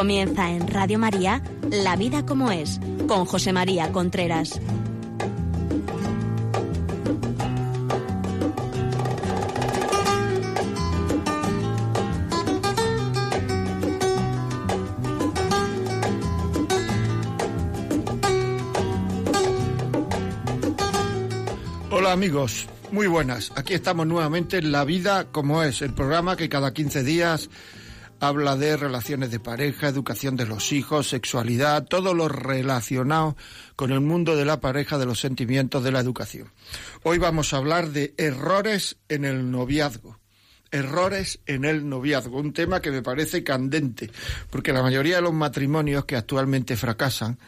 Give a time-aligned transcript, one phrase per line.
[0.00, 4.58] Comienza en Radio María La vida como es, con José María Contreras.
[21.90, 23.52] Hola amigos, muy buenas.
[23.54, 27.50] Aquí estamos nuevamente en La vida como es, el programa que cada 15 días
[28.20, 33.36] habla de relaciones de pareja, educación de los hijos, sexualidad, todo lo relacionado
[33.74, 36.52] con el mundo de la pareja, de los sentimientos, de la educación.
[37.02, 40.19] Hoy vamos a hablar de errores en el noviazgo
[40.70, 44.10] errores en el noviazgo, un tema que me parece candente,
[44.50, 47.38] porque la mayoría de los matrimonios que actualmente fracasan,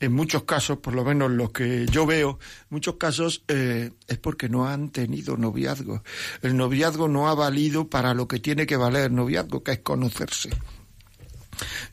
[0.00, 2.38] en muchos casos, por lo menos los que yo veo,
[2.70, 6.02] muchos casos eh, es porque no han tenido noviazgo.
[6.42, 9.78] El noviazgo no ha valido para lo que tiene que valer el noviazgo, que es
[9.80, 10.50] conocerse.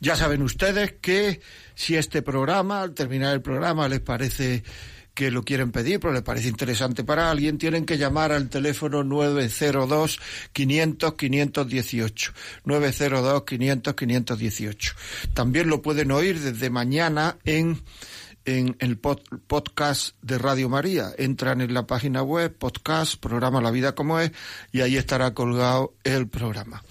[0.00, 1.40] Ya saben ustedes que
[1.74, 4.64] si este programa, al terminar el programa, les parece
[5.14, 9.04] que lo quieren pedir, pero les parece interesante para alguien, tienen que llamar al teléfono
[9.04, 10.20] 902
[10.52, 12.32] 500 518.
[12.64, 14.94] 902 500 518.
[15.34, 17.82] También lo pueden oír desde mañana en
[18.44, 21.12] en el podcast de Radio María.
[21.18, 24.32] Entran en la página web, podcast, programa La Vida como es,
[24.72, 26.82] y ahí estará colgado el programa.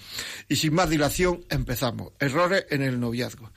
[0.48, 2.12] Y sin más dilación, empezamos.
[2.18, 3.50] Errores en el noviazgo.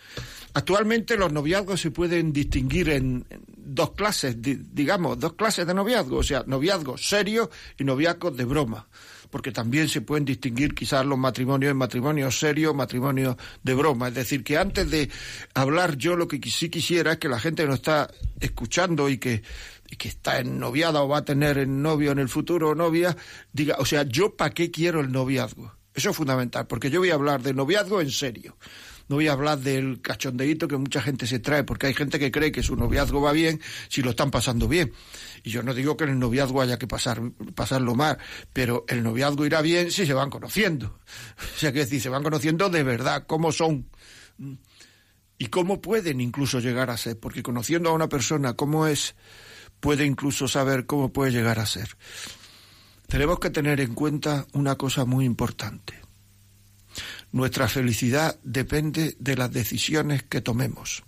[0.53, 3.25] Actualmente los noviazgos se pueden distinguir en,
[3.73, 8.87] dos clases, digamos, dos clases de noviazgo, o sea, noviazgo serio y noviazgo de broma,
[9.29, 14.09] porque también se pueden distinguir quizás los matrimonios en matrimonios serios, matrimonios de broma.
[14.09, 15.09] Es decir, que antes de
[15.53, 19.41] hablar yo lo que sí quisiera es que la gente nos está escuchando y que,
[19.89, 23.15] y que está en noviada o va a tener novio en el futuro o novia,
[23.51, 25.73] diga, o sea, yo para qué quiero el noviazgo.
[25.95, 28.57] Eso es fundamental, porque yo voy a hablar de noviazgo en serio
[29.09, 32.31] no voy a hablar del cachondeíto que mucha gente se trae, porque hay gente que
[32.31, 34.93] cree que su noviazgo va bien si lo están pasando bien.
[35.43, 37.21] Y yo no digo que en el noviazgo haya que pasar,
[37.55, 38.17] pasarlo mal,
[38.53, 40.99] pero el noviazgo irá bien si se van conociendo.
[41.55, 43.87] O sea, que decir, se van conociendo de verdad, cómo son
[45.37, 49.15] y cómo pueden incluso llegar a ser, porque conociendo a una persona cómo es,
[49.79, 51.97] puede incluso saber cómo puede llegar a ser.
[53.07, 56.02] Tenemos que tener en cuenta una cosa muy importante.
[57.33, 61.03] Nuestra felicidad depende de las decisiones que tomemos.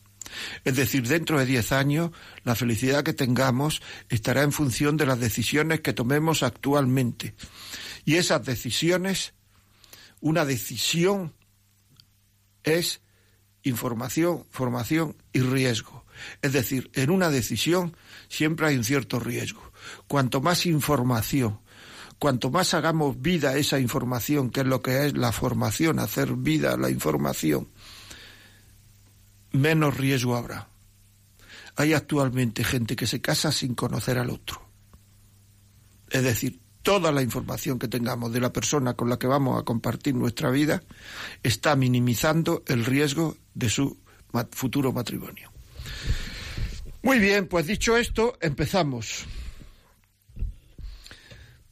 [0.64, 2.10] Es decir, dentro de diez años,
[2.44, 7.36] la felicidad que tengamos estará en función de las decisiones que tomemos actualmente.
[8.06, 9.36] Y esas decisiones,
[10.20, 11.36] una decisión
[12.64, 13.02] es
[13.62, 16.06] información, formación y riesgo.
[16.42, 17.96] Es decir, en una decisión
[18.30, 19.72] siempre hay un cierto riesgo.
[20.08, 21.60] Cuanto más información,
[22.26, 26.76] cuanto más hagamos vida esa información, que es lo que es la formación, hacer vida
[26.76, 27.68] la información,
[29.52, 30.68] menos riesgo habrá.
[31.76, 34.60] Hay actualmente gente que se casa sin conocer al otro.
[36.10, 39.64] Es decir, toda la información que tengamos de la persona con la que vamos a
[39.64, 40.82] compartir nuestra vida
[41.44, 44.00] está minimizando el riesgo de su
[44.50, 45.52] futuro matrimonio.
[47.04, 49.28] Muy bien, pues dicho esto, empezamos.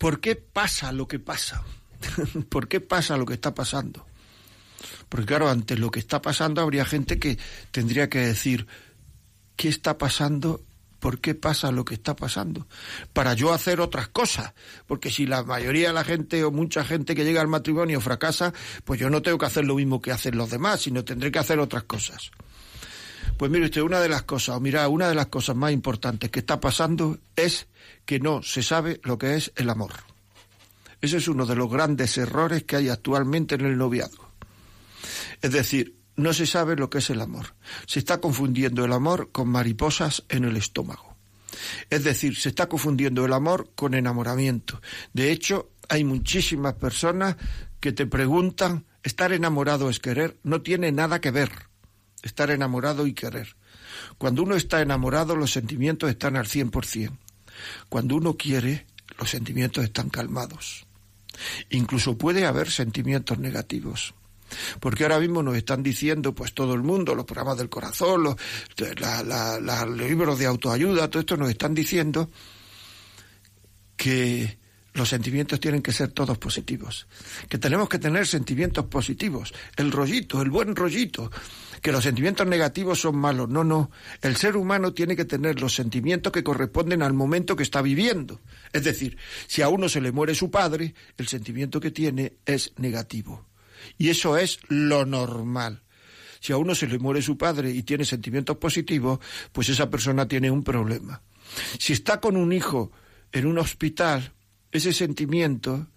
[0.03, 1.63] ¿Por qué pasa lo que pasa?
[2.49, 4.05] ¿Por qué pasa lo que está pasando?
[5.07, 7.39] Porque claro, ante lo que está pasando habría gente que
[7.71, 8.67] tendría que decir,
[9.55, 10.61] ¿qué está pasando?
[10.99, 12.67] ¿Por qué pasa lo que está pasando?
[13.13, 14.51] Para yo hacer otras cosas.
[14.87, 18.53] Porque si la mayoría de la gente o mucha gente que llega al matrimonio fracasa,
[18.83, 21.39] pues yo no tengo que hacer lo mismo que hacen los demás, sino tendré que
[21.39, 22.29] hacer otras cosas.
[23.37, 26.29] Pues mire usted, una de las cosas, o mira, una de las cosas más importantes
[26.29, 27.67] que está pasando es
[28.05, 29.91] que no se sabe lo que es el amor.
[31.01, 34.29] Ese es uno de los grandes errores que hay actualmente en el noviazgo.
[35.41, 37.55] Es decir, no se sabe lo que es el amor.
[37.87, 41.17] Se está confundiendo el amor con mariposas en el estómago.
[41.89, 44.81] Es decir, se está confundiendo el amor con enamoramiento.
[45.11, 47.35] De hecho, hay muchísimas personas
[47.79, 50.37] que te preguntan, ¿estar enamorado es querer?
[50.43, 51.72] No tiene nada que ver
[52.23, 53.55] estar enamorado y querer.
[54.17, 57.11] Cuando uno está enamorado, los sentimientos están al 100%.
[57.89, 58.87] Cuando uno quiere,
[59.19, 60.85] los sentimientos están calmados.
[61.69, 64.15] Incluso puede haber sentimientos negativos.
[64.79, 68.35] Porque ahora mismo nos están diciendo, pues todo el mundo, los programas del corazón, los,
[68.77, 72.29] los libros de autoayuda, todo esto nos están diciendo
[73.97, 74.59] que
[74.93, 77.07] los sentimientos tienen que ser todos positivos,
[77.49, 81.31] que tenemos que tener sentimientos positivos, el rollito, el buen rollito,
[81.83, 83.49] que los sentimientos negativos son malos.
[83.49, 83.91] No, no.
[84.21, 88.39] El ser humano tiene que tener los sentimientos que corresponden al momento que está viviendo.
[88.71, 92.71] Es decir, si a uno se le muere su padre, el sentimiento que tiene es
[92.77, 93.45] negativo.
[93.97, 95.83] Y eso es lo normal.
[96.39, 99.19] Si a uno se le muere su padre y tiene sentimientos positivos,
[99.51, 101.21] pues esa persona tiene un problema.
[101.77, 102.93] Si está con un hijo
[103.33, 104.31] en un hospital,
[104.71, 105.89] ese sentimiento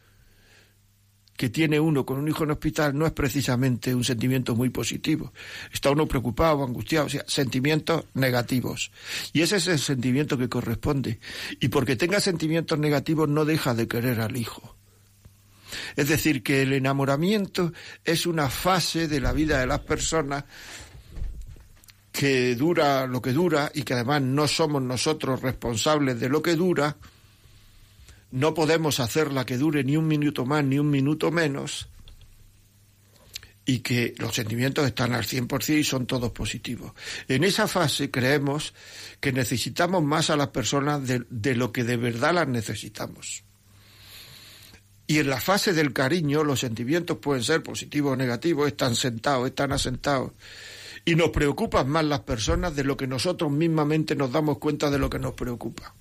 [1.36, 5.32] que tiene uno con un hijo en hospital no es precisamente un sentimiento muy positivo.
[5.72, 8.90] Está uno preocupado, angustiado, o sea, sentimientos negativos.
[9.32, 11.20] Y ese es el sentimiento que corresponde.
[11.60, 14.76] Y porque tenga sentimientos negativos no deja de querer al hijo.
[15.96, 17.72] Es decir, que el enamoramiento
[18.04, 20.44] es una fase de la vida de las personas
[22.12, 26.54] que dura lo que dura y que además no somos nosotros responsables de lo que
[26.54, 26.96] dura,
[28.36, 31.88] no podemos hacerla que dure ni un minuto más ni un minuto menos,
[33.64, 36.92] y que los sentimientos están al 100% y son todos positivos.
[37.28, 38.74] En esa fase creemos
[39.20, 43.42] que necesitamos más a las personas de, de, lo que de verdad las necesitamos.
[45.06, 49.48] Y en la fase del cariño los sentimientos pueden ser positivos o negativos, están sentados,
[49.48, 50.32] están asentados
[51.06, 54.98] y nos preocupan más las personas de lo que nosotros mismamente nos damos cuenta de
[54.98, 55.94] lo que nos preocupa.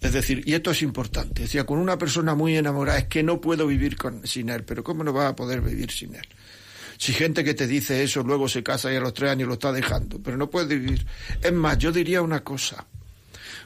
[0.00, 3.40] Es decir, y esto es importante, decía, con una persona muy enamorada es que no
[3.40, 6.26] puedo vivir sin él, pero ¿cómo no vas a poder vivir sin él?
[6.96, 9.54] Si gente que te dice eso luego se casa y a los tres años lo
[9.54, 11.06] está dejando, pero no puede vivir.
[11.42, 12.86] Es más, yo diría una cosa,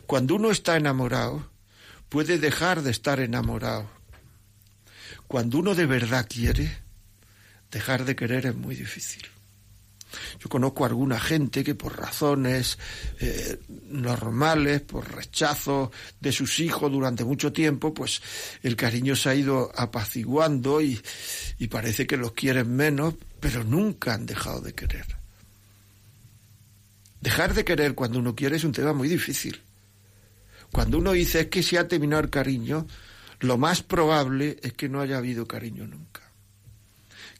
[0.07, 1.49] cuando uno está enamorado,
[2.09, 3.89] puede dejar de estar enamorado.
[5.27, 6.79] Cuando uno de verdad quiere,
[7.71, 9.23] dejar de querer es muy difícil.
[10.41, 12.79] Yo conozco a alguna gente que por razones
[13.21, 13.59] eh,
[13.89, 15.91] normales, por rechazo
[16.21, 18.21] de sus hijos durante mucho tiempo, pues
[18.63, 21.01] el cariño se ha ido apaciguando y,
[21.59, 25.07] y parece que los quieren menos, pero nunca han dejado de querer.
[27.21, 29.63] Dejar de querer cuando uno quiere es un tema muy difícil.
[30.71, 32.87] Cuando uno dice es que se ha terminado el cariño,
[33.41, 36.24] lo más probable es que no haya habido cariño nunca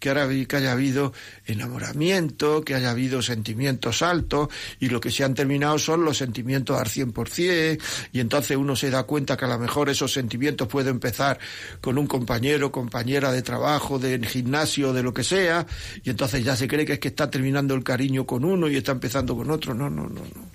[0.05, 1.15] que, ahora, que haya habido
[1.47, 6.79] enamoramiento, que haya habido sentimientos altos y lo que se han terminado son los sentimientos
[6.79, 7.81] al 100%
[8.13, 11.39] y entonces uno se da cuenta que a lo mejor esos sentimientos pueden empezar
[11.81, 15.67] con un compañero, compañera de trabajo, de gimnasio, de lo que sea
[16.03, 18.77] y entonces ya se cree que es que está terminando el cariño con uno y
[18.77, 19.73] está empezando con otro.
[19.73, 20.51] No, no, no, no.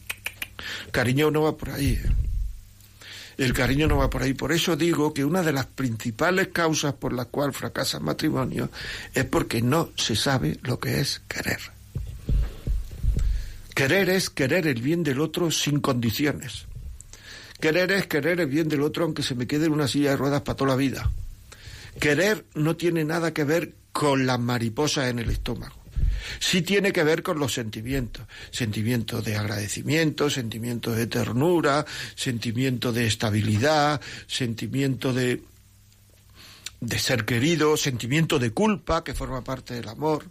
[0.92, 1.94] Cariño no va por ahí.
[1.94, 2.29] ¿eh?
[3.40, 4.34] El cariño no va por ahí.
[4.34, 8.70] Por eso digo que una de las principales causas por las cuales fracasa el matrimonio
[9.14, 11.62] es porque no se sabe lo que es querer.
[13.74, 16.66] Querer es querer el bien del otro sin condiciones.
[17.62, 20.18] Querer es querer el bien del otro aunque se me quede en una silla de
[20.18, 21.10] ruedas para toda la vida.
[21.98, 25.79] Querer no tiene nada que ver con las mariposas en el estómago
[26.40, 31.86] sí tiene que ver con los sentimientos, sentimientos de agradecimiento, sentimientos de ternura,
[32.16, 35.44] sentimiento de estabilidad, sentimiento de
[36.82, 40.24] de ser querido, sentimiento de culpa que forma parte del amor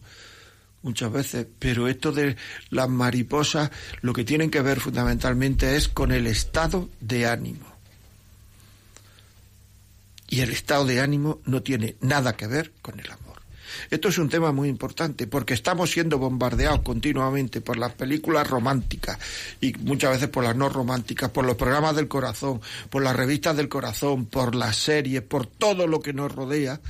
[0.82, 2.36] muchas veces, pero esto de
[2.70, 7.66] las mariposas lo que tienen que ver fundamentalmente es con el estado de ánimo.
[10.30, 13.27] Y el estado de ánimo no tiene nada que ver con el amor.
[13.90, 19.18] Esto es un tema muy importante porque estamos siendo bombardeados continuamente por las películas románticas
[19.60, 22.60] y muchas veces por las no románticas, por los programas del corazón,
[22.90, 26.80] por las revistas del corazón, por las series, por todo lo que nos rodea.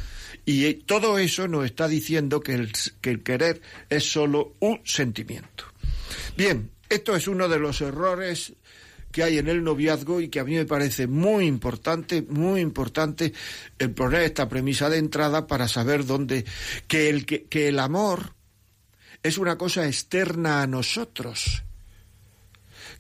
[0.45, 5.65] Y todo eso nos está diciendo que el, que el querer es solo un sentimiento.
[6.37, 8.55] Bien, esto es uno de los errores
[9.19, 13.33] que hay en el noviazgo y que a mí me parece muy importante, muy importante
[13.77, 16.45] el poner esta premisa de entrada para saber dónde,
[16.87, 18.35] que el, que, que el amor
[19.25, 21.65] es una cosa externa a nosotros.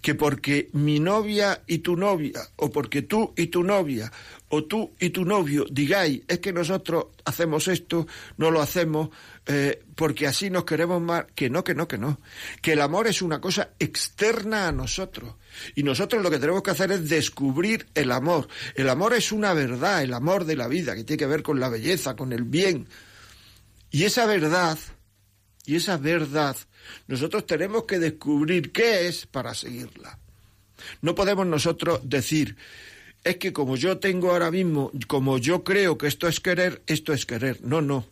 [0.03, 4.11] Que porque mi novia y tu novia, o porque tú y tu novia,
[4.50, 9.11] o tú y tu novio digáis, es que nosotros hacemos esto, no lo hacemos
[9.47, 12.21] eh, porque así nos queremos más, que no, que no, que no.
[12.62, 15.37] Que el amor es una cosa externa a nosotros.
[15.75, 18.49] Y nosotros lo que tenemos que hacer es descubrir el amor.
[18.75, 21.61] El amor es una verdad, el amor de la vida, que tiene que ver con
[21.61, 22.88] la belleza, con el bien.
[23.90, 24.78] Y esa verdad,
[25.64, 26.57] y esa verdad,
[27.07, 30.19] nosotros tenemos que descubrir qué es para seguirla.
[31.00, 32.57] No podemos nosotros decir,
[33.28, 37.12] es que como yo tengo ahora mismo, como yo creo que esto es querer, esto
[37.12, 37.61] es querer.
[37.62, 38.06] No, no.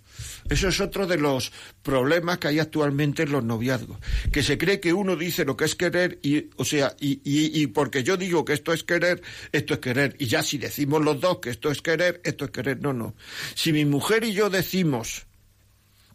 [0.48, 3.98] Eso es otro de los problemas que hay actualmente en los noviazgos,
[4.32, 7.66] que se cree que uno dice lo que es querer y, o sea, y, y,
[7.68, 11.20] porque yo digo que esto es querer, esto es querer, y ya si decimos los
[11.20, 13.14] dos que esto es querer, esto es querer, no, no.
[13.54, 15.26] Si mi mujer y yo decimos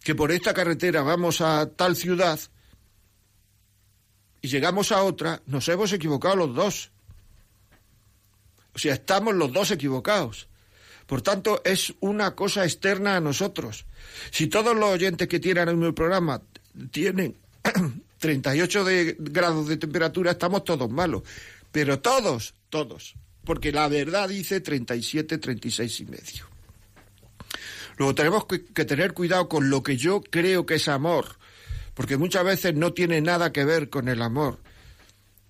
[0.04, 2.40] que por esta carretera vamos a tal ciudad
[4.42, 6.92] y llegamos a otra, nos hemos equivocado los dos.
[8.74, 10.48] O sea, estamos los dos equivocados.
[11.06, 13.86] Por tanto, es una cosa externa a nosotros.
[14.32, 16.42] Si todos los oyentes que tienen en el programa
[16.92, 17.38] tienen
[18.20, 21.24] 38 de, grados de temperatura, estamos todos malos.
[21.72, 23.16] Pero todos, todos.
[23.44, 26.48] Porque la verdad dice 37, 36 y medio.
[27.98, 31.38] Luego tenemos que, que tener cuidado con lo que yo creo que es amor,
[31.94, 34.60] porque muchas veces no tiene nada que ver con el amor.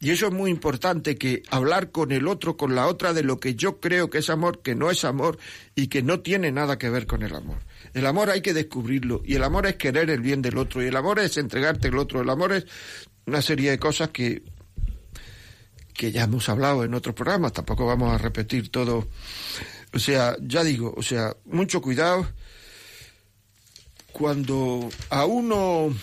[0.01, 3.39] Y eso es muy importante, que hablar con el otro, con la otra, de lo
[3.39, 5.38] que yo creo que es amor, que no es amor
[5.75, 7.60] y que no tiene nada que ver con el amor.
[7.93, 10.88] El amor hay que descubrirlo y el amor es querer el bien del otro y
[10.88, 12.20] el amor es entregarte el otro.
[12.20, 12.65] El amor es
[13.27, 14.41] una serie de cosas que,
[15.93, 19.08] que ya hemos hablado en otros programas, tampoco vamos a repetir todo.
[19.93, 22.27] O sea, ya digo, o sea, mucho cuidado
[24.12, 25.93] cuando a uno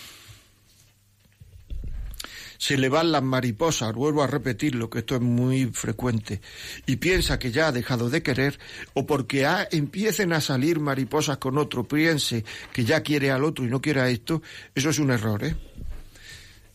[2.59, 6.41] se le van las mariposas, vuelvo a repetirlo, que esto es muy frecuente,
[6.85, 8.59] y piensa que ya ha dejado de querer,
[8.93, 13.69] o porque empiecen a salir mariposas con otro, piense que ya quiere al otro y
[13.69, 14.43] no quiere a esto,
[14.75, 15.55] eso es un error, ¿eh?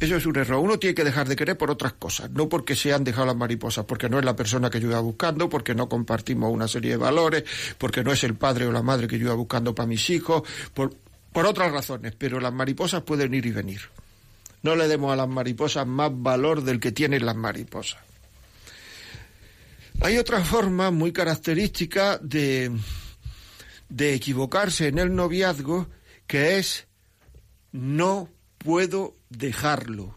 [0.01, 0.59] Eso es un error.
[0.59, 3.37] Uno tiene que dejar de querer por otras cosas, no porque se han dejado las
[3.37, 6.93] mariposas, porque no es la persona que yo iba buscando, porque no compartimos una serie
[6.93, 7.45] de valores,
[7.79, 10.43] porque no es el padre o la madre que yo iba buscando para mis hijos,
[10.73, 10.97] por,
[11.33, 13.81] por otras razones, pero las mariposas pueden ir y venir.
[14.65, 18.01] No le demos a las mariposas más valor del que tienen las mariposas.
[20.01, 22.73] Hay otra forma muy característica de,
[23.91, 25.89] de equivocarse en el noviazgo
[26.27, 26.87] que es
[27.73, 30.17] no puedo dejarlo.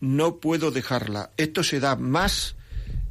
[0.00, 1.30] No puedo dejarla.
[1.38, 2.56] Esto se da más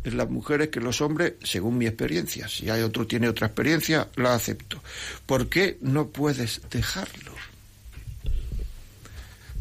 [0.03, 2.47] en las mujeres que en los hombres, según mi experiencia.
[2.47, 4.81] Si hay otro tiene otra experiencia, la acepto.
[5.25, 7.36] ¿Por qué no puedes dejarlo?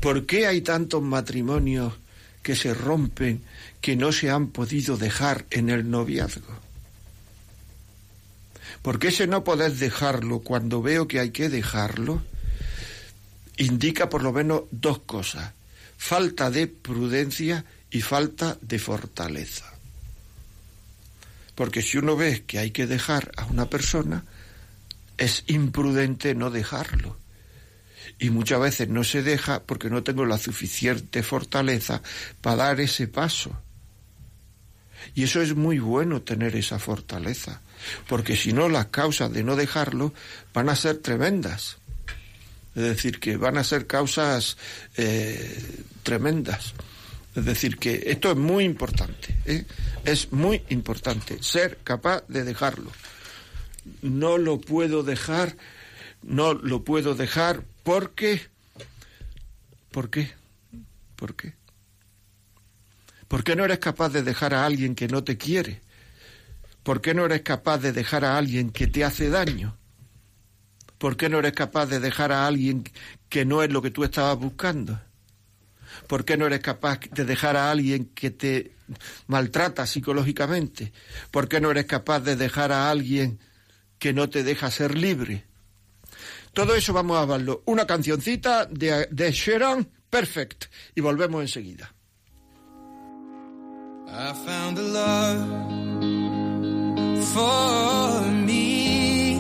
[0.01, 1.95] ¿Por qué hay tantos matrimonios
[2.43, 3.43] que se rompen
[3.81, 6.61] que no se han podido dejar en el noviazgo?
[8.83, 12.23] ¿Por qué ese no poder dejarlo cuando veo que hay que dejarlo?
[13.57, 15.53] Indica por lo menos dos cosas,
[15.97, 19.73] falta de prudencia y falta de fortaleza.
[21.55, 24.25] Porque si uno ve que hay que dejar a una persona,
[25.17, 27.17] es imprudente no dejarlo
[28.19, 32.03] y muchas veces no se deja porque no tengo la suficiente fortaleza
[32.41, 33.59] para dar ese paso.
[35.15, 37.61] Y eso es muy bueno tener esa fortaleza,
[38.09, 40.13] porque si no las causas de no dejarlo
[40.53, 41.79] van a ser tremendas.
[42.75, 44.59] Es decir, que van a ser causas
[44.97, 46.75] eh, tremendas.
[47.35, 49.65] Es decir, que esto es muy importante, ¿eh?
[50.05, 52.91] es muy importante ser capaz de dejarlo.
[54.03, 55.57] No lo puedo dejar,
[56.27, 58.41] no lo puedo dejar ¿Por qué?
[59.93, 60.33] ¿Por qué?
[61.15, 61.55] ¿Por qué?
[63.29, 65.83] ¿Por qué no eres capaz de dejar a alguien que no te quiere?
[66.83, 69.77] ¿Por qué no eres capaz de dejar a alguien que te hace daño?
[70.99, 72.83] ¿Por qué no eres capaz de dejar a alguien
[73.29, 75.01] que no es lo que tú estabas buscando?
[76.09, 78.73] ¿Por qué no eres capaz de dejar a alguien que te
[79.29, 80.93] maltrata psicológicamente?
[81.31, 83.39] ¿Por qué no eres capaz de dejar a alguien
[84.01, 85.46] que no te deja ser libre?
[86.57, 87.63] Todo eso vamos a hablarlo.
[87.67, 91.95] Una cancioncita de, de Sharon, Perfect, y volvemos enseguida.
[94.09, 95.39] I found a love
[97.35, 99.39] for me.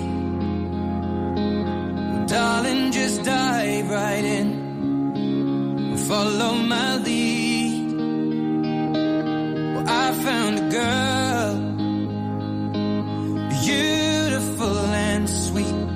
[2.26, 5.96] Darling, just dive right in.
[6.06, 7.94] Follow my lead.
[9.75, 11.54] Well, I found a girl,
[13.64, 15.95] beautiful and sweet.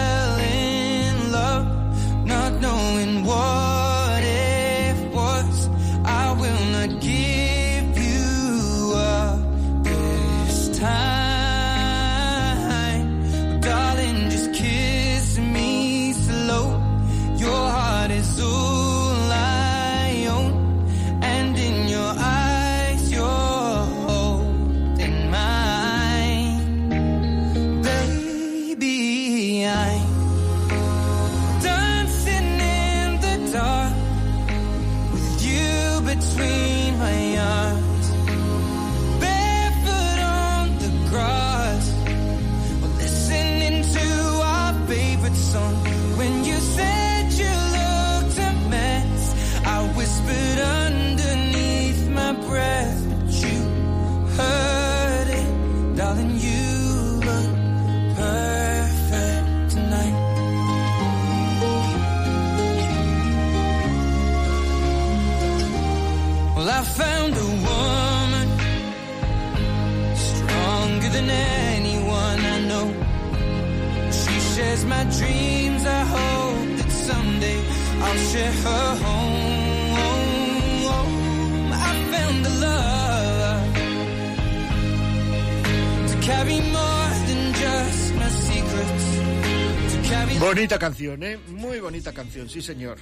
[90.51, 91.39] Bonita canción, ¿eh?
[91.47, 92.97] Muy bonita canción, sí señor.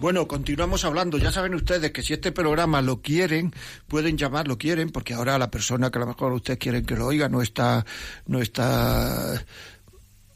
[0.00, 1.18] Bueno, continuamos hablando.
[1.18, 3.52] Ya saben ustedes que si este programa lo quieren,
[3.88, 6.96] pueden llamar, lo quieren, porque ahora la persona que a lo mejor ustedes quieren que
[6.96, 7.84] lo oiga no está,
[8.24, 9.44] no está,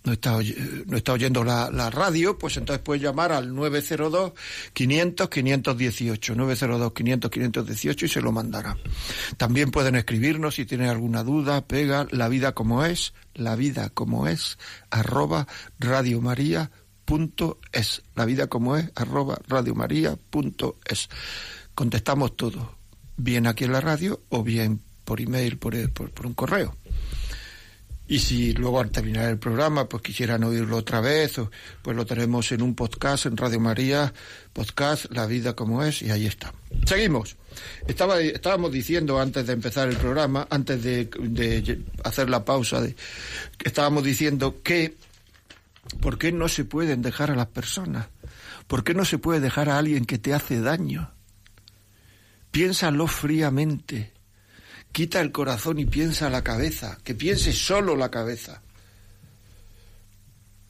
[0.05, 4.33] no está, oy- no está oyendo la, la radio, pues entonces pueden llamar al 902
[4.73, 8.77] 500 518, 902 500 518 y se lo mandará.
[9.37, 14.27] También pueden escribirnos si tienen alguna duda, pega la vida como es, la vida como
[14.27, 14.59] es,
[14.91, 15.47] arroba
[15.79, 16.71] radiomaria
[17.05, 21.09] punto es la vida como es arroba radiomaria punto es
[21.75, 22.77] contestamos todo
[23.17, 26.77] bien aquí en la radio o bien por email por, por, por un correo
[28.13, 31.41] y si luego al terminar el programa pues quisieran oírlo otra vez
[31.81, 34.13] pues lo tenemos en un podcast en Radio María
[34.53, 36.53] podcast La vida como es y ahí está
[36.85, 37.37] seguimos
[37.89, 42.95] Estaba, estábamos diciendo antes de empezar el programa antes de, de hacer la pausa de,
[43.65, 44.95] estábamos diciendo que
[46.01, 48.07] ¿Por qué no se pueden dejar a las personas?
[48.67, 51.11] ¿Por qué no se puede dejar a alguien que te hace daño?
[52.51, 54.12] Piénsalo fríamente.
[54.93, 56.99] Quita el corazón y piensa la cabeza.
[57.03, 58.63] Que piense solo la cabeza.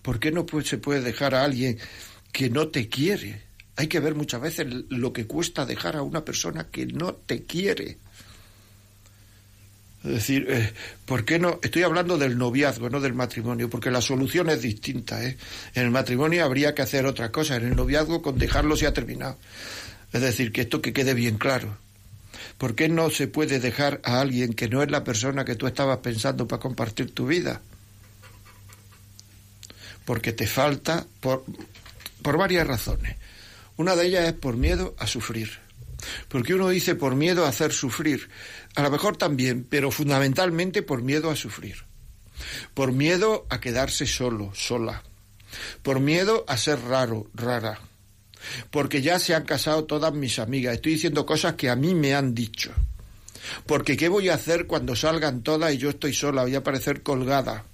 [0.02, 1.78] ¿Por qué no se puede dejar a alguien
[2.32, 3.42] que no te quiere?
[3.76, 7.44] Hay que ver muchas veces lo que cuesta dejar a una persona que no te
[7.44, 7.98] quiere.
[10.04, 10.72] Es decir, eh,
[11.06, 11.60] ¿por qué no?
[11.62, 15.24] Estoy hablando del noviazgo, no del matrimonio, porque la solución es distinta.
[15.24, 15.36] ¿eh?
[15.74, 18.92] En el matrimonio habría que hacer otra cosa, en el noviazgo con dejarlo se ha
[18.92, 19.38] terminado.
[20.12, 21.78] Es decir, que esto que quede bien claro.
[22.62, 25.66] ¿Por qué no se puede dejar a alguien que no es la persona que tú
[25.66, 27.60] estabas pensando para compartir tu vida?
[30.04, 31.44] Porque te falta por,
[32.22, 33.16] por varias razones.
[33.78, 35.58] Una de ellas es por miedo a sufrir.
[36.28, 38.28] Porque uno dice por miedo a hacer sufrir.
[38.76, 41.78] A lo mejor también, pero fundamentalmente por miedo a sufrir.
[42.74, 45.02] Por miedo a quedarse solo, sola.
[45.82, 47.80] Por miedo a ser raro, rara.
[48.70, 50.74] Porque ya se han casado todas mis amigas.
[50.74, 52.72] Estoy diciendo cosas que a mí me han dicho.
[53.66, 56.42] Porque ¿qué voy a hacer cuando salgan todas y yo estoy sola?
[56.42, 57.64] Voy a parecer colgada.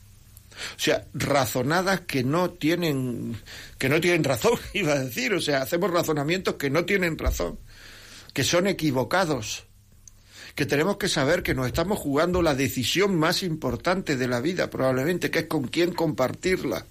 [0.77, 3.37] O sea, razonadas que no tienen
[3.79, 7.59] que no tienen razón, iba a decir, o sea, hacemos razonamientos que no tienen razón,
[8.33, 9.65] que son equivocados.
[10.55, 14.69] Que tenemos que saber que nos estamos jugando la decisión más importante de la vida,
[14.71, 16.85] probablemente, que es con quién compartirla.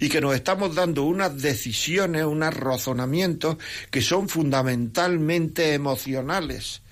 [0.00, 3.56] Y que nos estamos dando unas decisiones, unos razonamientos
[3.90, 6.82] que son fundamentalmente emocionales.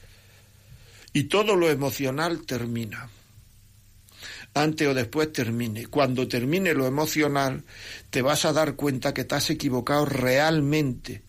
[1.13, 3.09] Y todo lo emocional termina
[4.55, 5.87] antes o después termine.
[5.87, 7.65] Cuando termine lo emocional,
[8.11, 11.23] te vas a dar cuenta que te has equivocado realmente.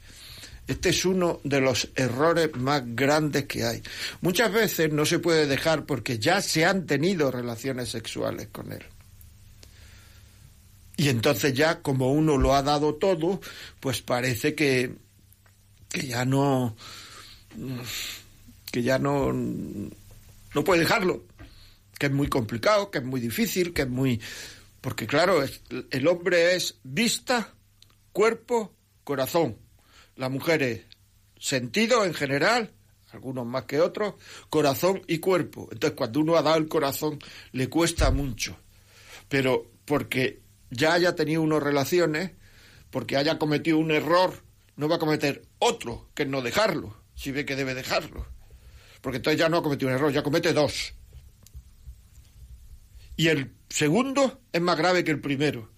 [0.68, 3.84] Este es uno de los errores más grandes que hay.
[4.22, 8.84] Muchas veces no se puede dejar porque ya se han tenido relaciones sexuales con él.
[10.98, 13.42] Y entonces ya, como uno lo ha dado todo,
[13.80, 14.96] pues parece que,
[15.90, 16.76] que ya no,
[18.72, 21.24] que ya no, no puede dejarlo
[21.98, 24.22] que es muy complicado, que es muy difícil, que es muy...
[24.82, 25.44] Porque claro,
[25.90, 27.54] el hombre es vista,
[28.12, 29.58] cuerpo, corazón.
[30.16, 30.82] La mujer es
[31.40, 32.72] sentido en general,
[33.12, 34.16] algunos más que otros,
[34.50, 35.70] corazón y cuerpo.
[35.72, 37.18] Entonces cuando uno ha dado el corazón
[37.52, 38.58] le cuesta mucho.
[39.28, 42.32] Pero porque ya haya tenido unas relaciones,
[42.90, 44.44] porque haya cometido un error,
[44.76, 48.28] no va a cometer otro, que no dejarlo, si ve que debe dejarlo.
[49.02, 50.94] Porque entonces ya no ha cometido un error, ya comete dos.
[53.16, 55.72] Y el segundo es más grave que el primero,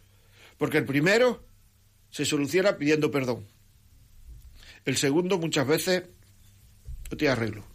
[0.58, 1.46] porque el primero
[2.10, 3.48] se soluciona pidiendo perdón.
[4.86, 6.04] El segundo muchas veces
[7.12, 7.66] no tiene arreglo.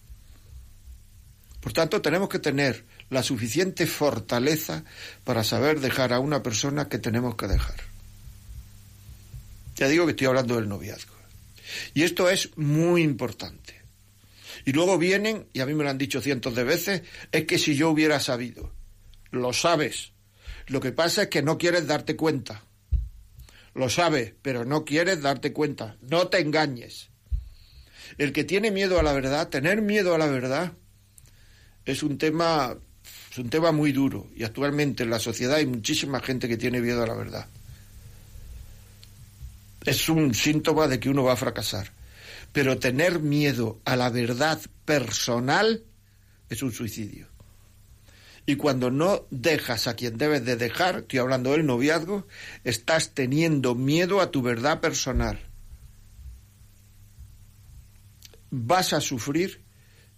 [1.61, 4.85] Por tanto, tenemos que tener la suficiente fortaleza
[5.23, 7.77] para saber dejar a una persona que tenemos que dejar.
[9.77, 11.15] Ya digo que estoy hablando del noviazgo.
[11.93, 13.83] Y esto es muy importante.
[14.65, 17.59] Y luego vienen, y a mí me lo han dicho cientos de veces, es que
[17.59, 18.73] si yo hubiera sabido,
[19.31, 20.13] lo sabes.
[20.69, 22.65] Lo que pasa es que no quieres darte cuenta.
[23.75, 25.99] Lo sabes, pero no quieres darte cuenta.
[26.01, 27.11] No te engañes.
[28.17, 30.73] El que tiene miedo a la verdad, tener miedo a la verdad,
[31.85, 32.79] es un tema,
[33.33, 34.29] es un tema muy duro.
[34.37, 37.47] Y actualmente en la sociedad hay muchísima gente que tiene miedo a la verdad.
[39.87, 41.93] Es un síntoma de que uno va a fracasar.
[42.53, 45.83] Pero tener miedo a la verdad personal
[46.51, 47.27] es un suicidio.
[48.45, 52.27] Y cuando no dejas a quien debes de dejar, estoy hablando del noviazgo,
[52.65, 55.41] estás teniendo miedo a tu verdad personal.
[58.51, 59.63] Vas a sufrir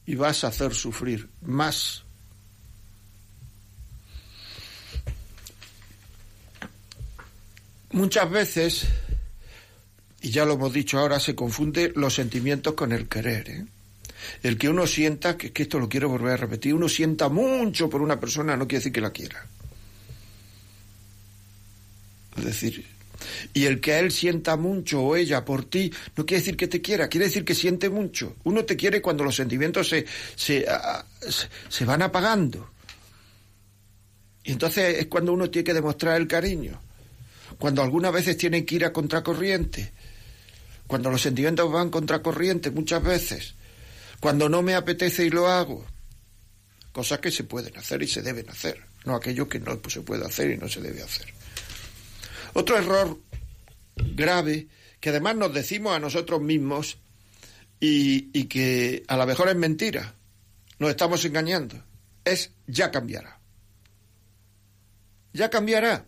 [0.04, 2.03] y vas a hacer sufrir más.
[7.94, 8.86] Muchas veces,
[10.20, 13.48] y ya lo hemos dicho ahora, se confunde los sentimientos con el querer.
[13.48, 13.64] ¿eh?
[14.42, 17.88] El que uno sienta, que, que esto lo quiero volver a repetir, uno sienta mucho
[17.88, 19.46] por una persona no quiere decir que la quiera.
[22.36, 22.84] Es decir,
[23.52, 26.82] y el que él sienta mucho o ella por ti no quiere decir que te
[26.82, 28.34] quiera, quiere decir que siente mucho.
[28.42, 30.04] Uno te quiere cuando los sentimientos se,
[30.34, 31.30] se, uh,
[31.68, 32.70] se van apagando.
[34.42, 36.80] Y entonces es cuando uno tiene que demostrar el cariño.
[37.64, 39.90] Cuando algunas veces tiene que ir a contracorriente.
[40.86, 43.54] Cuando los sentimientos van contracorriente muchas veces
[44.20, 45.82] cuando no me apetece y lo hago.
[46.92, 50.26] Cosas que se pueden hacer y se deben hacer, no aquello que no se puede
[50.26, 51.32] hacer y no se debe hacer.
[52.52, 53.18] Otro error
[53.96, 54.68] grave
[55.00, 56.98] que además nos decimos a nosotros mismos
[57.80, 60.14] y, y que a lo mejor es mentira,
[60.78, 61.82] nos estamos engañando,
[62.26, 63.40] es ya cambiará.
[65.32, 66.04] Ya cambiará.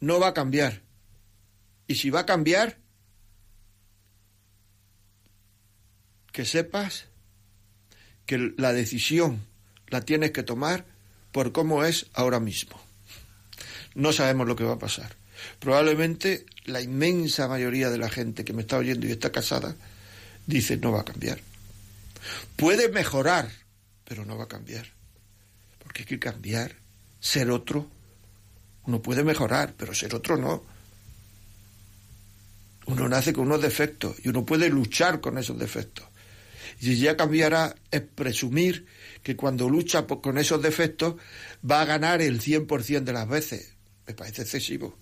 [0.00, 0.82] No va a cambiar.
[1.86, 2.78] Y si va a cambiar,
[6.32, 7.06] que sepas
[8.26, 9.46] que la decisión
[9.88, 10.84] la tienes que tomar
[11.32, 12.80] por cómo es ahora mismo.
[13.94, 15.16] No sabemos lo que va a pasar.
[15.58, 19.76] Probablemente la inmensa mayoría de la gente que me está oyendo y está casada
[20.48, 21.38] dice no va a cambiar.
[22.56, 23.48] Puede mejorar,
[24.04, 24.86] pero no va a cambiar.
[25.78, 26.74] Porque hay que cambiar,
[27.20, 27.88] ser otro.
[28.88, 30.64] Uno puede mejorar, pero ser otro no.
[32.86, 36.06] Uno nace con unos defectos y uno puede luchar con esos defectos.
[36.80, 38.86] Y ya cambiará es presumir
[39.22, 41.16] que cuando lucha con esos defectos
[41.70, 43.74] va a ganar el 100% de las veces.
[44.06, 44.96] Me parece excesivo.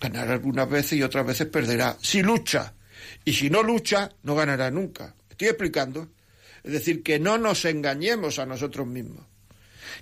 [0.00, 1.96] Ganará algunas veces y otras veces perderá.
[2.02, 2.74] Si lucha.
[3.24, 5.14] Y si no lucha, no ganará nunca.
[5.30, 6.08] Estoy explicando.
[6.64, 9.24] Es decir, que no nos engañemos a nosotros mismos.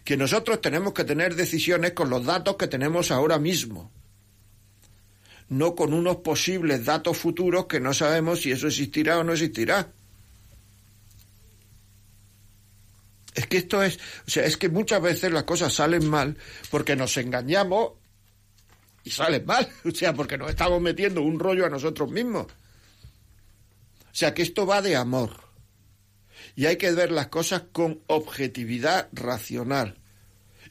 [0.05, 3.91] Que nosotros tenemos que tener decisiones con los datos que tenemos ahora mismo
[5.51, 9.93] no con unos posibles datos futuros que no sabemos si eso existirá o no existirá.
[13.35, 16.37] Es que esto es, o sea, es que muchas veces las cosas salen mal
[16.71, 17.93] porque nos engañamos
[19.03, 22.47] y salen mal, o sea, porque nos estamos metiendo un rollo a nosotros mismos.
[22.47, 25.50] O sea, que esto va de amor.
[26.57, 29.99] Y hay que ver las cosas con objetividad racional.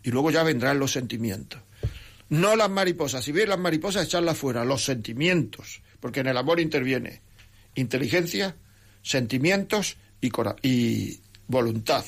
[0.04, 1.62] Y luego ya vendrán los sentimientos.
[2.30, 3.24] No las mariposas.
[3.24, 4.64] Si bien las mariposas, echarlas fuera.
[4.64, 5.82] Los sentimientos.
[6.00, 7.22] Porque en el amor interviene
[7.76, 8.56] inteligencia,
[9.02, 12.06] sentimientos y, y voluntad.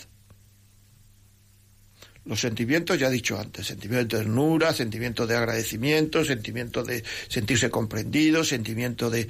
[2.24, 7.72] Los sentimientos, ya he dicho antes, sentimiento de ternura, sentimiento de agradecimiento, sentimiento de sentirse
[7.72, 9.28] comprendido, sentimiento de,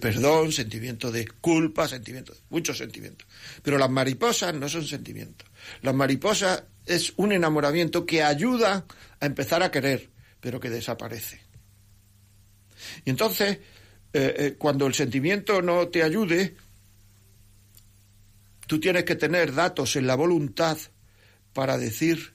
[0.00, 3.28] perdón, sentimiento de culpa, sentimiento, muchos sentimientos.
[3.62, 5.48] Pero las mariposas no son sentimientos.
[5.82, 8.84] Las mariposas es un enamoramiento que ayuda
[9.20, 10.10] a empezar a querer,
[10.40, 11.40] pero que desaparece.
[13.04, 13.58] Y entonces,
[14.12, 16.56] eh, eh, cuando el sentimiento no te ayude,
[18.66, 20.76] tú tienes que tener datos en la voluntad
[21.56, 22.34] para decir,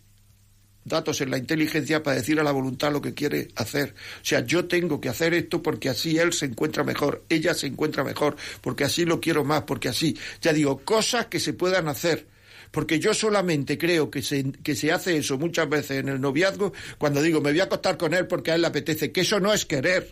[0.84, 3.94] datos en la inteligencia para decir a la voluntad lo que quiere hacer.
[4.20, 7.68] O sea, yo tengo que hacer esto porque así él se encuentra mejor, ella se
[7.68, 11.88] encuentra mejor, porque así lo quiero más, porque así, ya digo, cosas que se puedan
[11.88, 12.28] hacer
[12.72, 16.72] porque yo solamente creo que se, que se hace eso muchas veces en el noviazgo
[16.98, 19.40] cuando digo me voy a acostar con él porque a él le apetece, que eso
[19.40, 20.10] no es querer.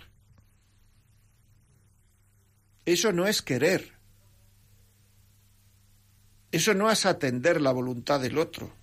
[2.86, 3.94] Eso no es querer.
[6.52, 8.79] Eso no es atender la voluntad del otro.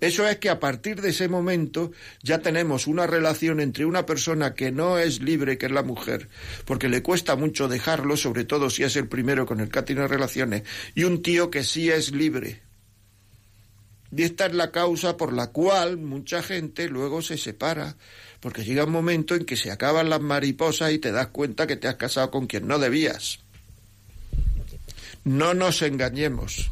[0.00, 4.54] Eso es que a partir de ese momento ya tenemos una relación entre una persona
[4.54, 6.28] que no es libre, que es la mujer,
[6.64, 10.08] porque le cuesta mucho dejarlo, sobre todo si es el primero con el que tiene
[10.08, 10.62] relaciones,
[10.94, 12.62] y un tío que sí es libre.
[14.16, 17.96] Y esta es la causa por la cual mucha gente luego se separa,
[18.40, 21.76] porque llega un momento en que se acaban las mariposas y te das cuenta que
[21.76, 23.40] te has casado con quien no debías.
[25.24, 26.70] No nos engañemos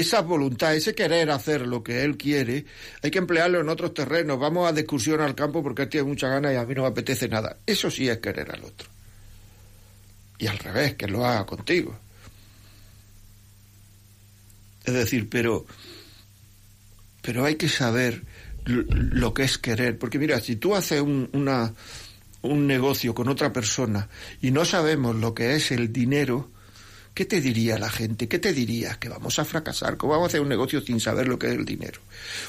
[0.00, 2.66] esa voluntad, ese querer hacer lo que él quiere,
[3.02, 4.38] hay que emplearlo en otros terrenos.
[4.38, 6.88] Vamos a discusión al campo porque él tiene mucha ganas y a mí no me
[6.88, 7.58] apetece nada.
[7.66, 8.88] Eso sí es querer al otro.
[10.38, 11.98] Y al revés, que lo haga contigo.
[14.84, 15.66] Es decir, pero,
[17.22, 18.22] pero hay que saber
[18.66, 19.98] lo que es querer.
[19.98, 21.72] Porque mira, si tú haces un, una,
[22.42, 24.08] un negocio con otra persona
[24.40, 26.50] y no sabemos lo que es el dinero,
[27.16, 28.28] ¿Qué te diría la gente?
[28.28, 28.98] ¿Qué te diría?
[29.00, 31.54] Que vamos a fracasar, ¿cómo vamos a hacer un negocio sin saber lo que es
[31.54, 32.02] el dinero?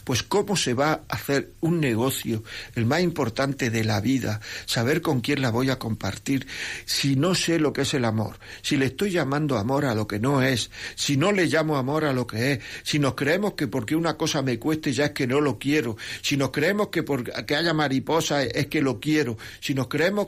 [0.04, 2.44] Pues cómo se va a hacer un negocio,
[2.76, 6.48] el más importante de la vida, saber con quién la voy a compartir,
[6.84, 10.06] si no sé lo que es el amor, si le estoy llamando amor a lo
[10.06, 13.54] que no es, si no le llamo amor a lo que es, si nos creemos
[13.54, 16.90] que porque una cosa me cueste ya es que no lo quiero, si nos creemos
[16.90, 20.28] que porque haya mariposa es que lo quiero, si nos creemos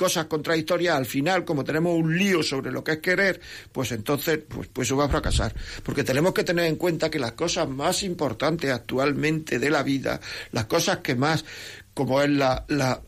[0.00, 3.38] cosas contradictorias, al final, como tenemos un lío sobre lo que es querer,
[3.70, 5.54] pues entonces, pues, pues eso va a fracasar.
[5.82, 10.18] Porque tenemos que tener en cuenta que las cosas más importantes actualmente de la vida,
[10.52, 11.44] las cosas que más,
[11.92, 13.02] como es la, la,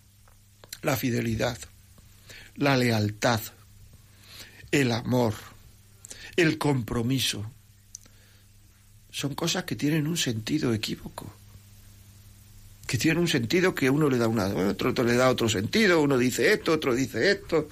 [0.82, 1.56] la fidelidad,
[2.56, 3.40] la lealtad,
[4.72, 5.34] el amor,
[6.34, 7.48] el compromiso,
[9.12, 11.32] son cosas que tienen un sentido equívoco
[12.86, 16.00] que tiene un sentido que uno le da una, otro, otro le da otro sentido,
[16.00, 17.68] uno dice esto, otro dice esto.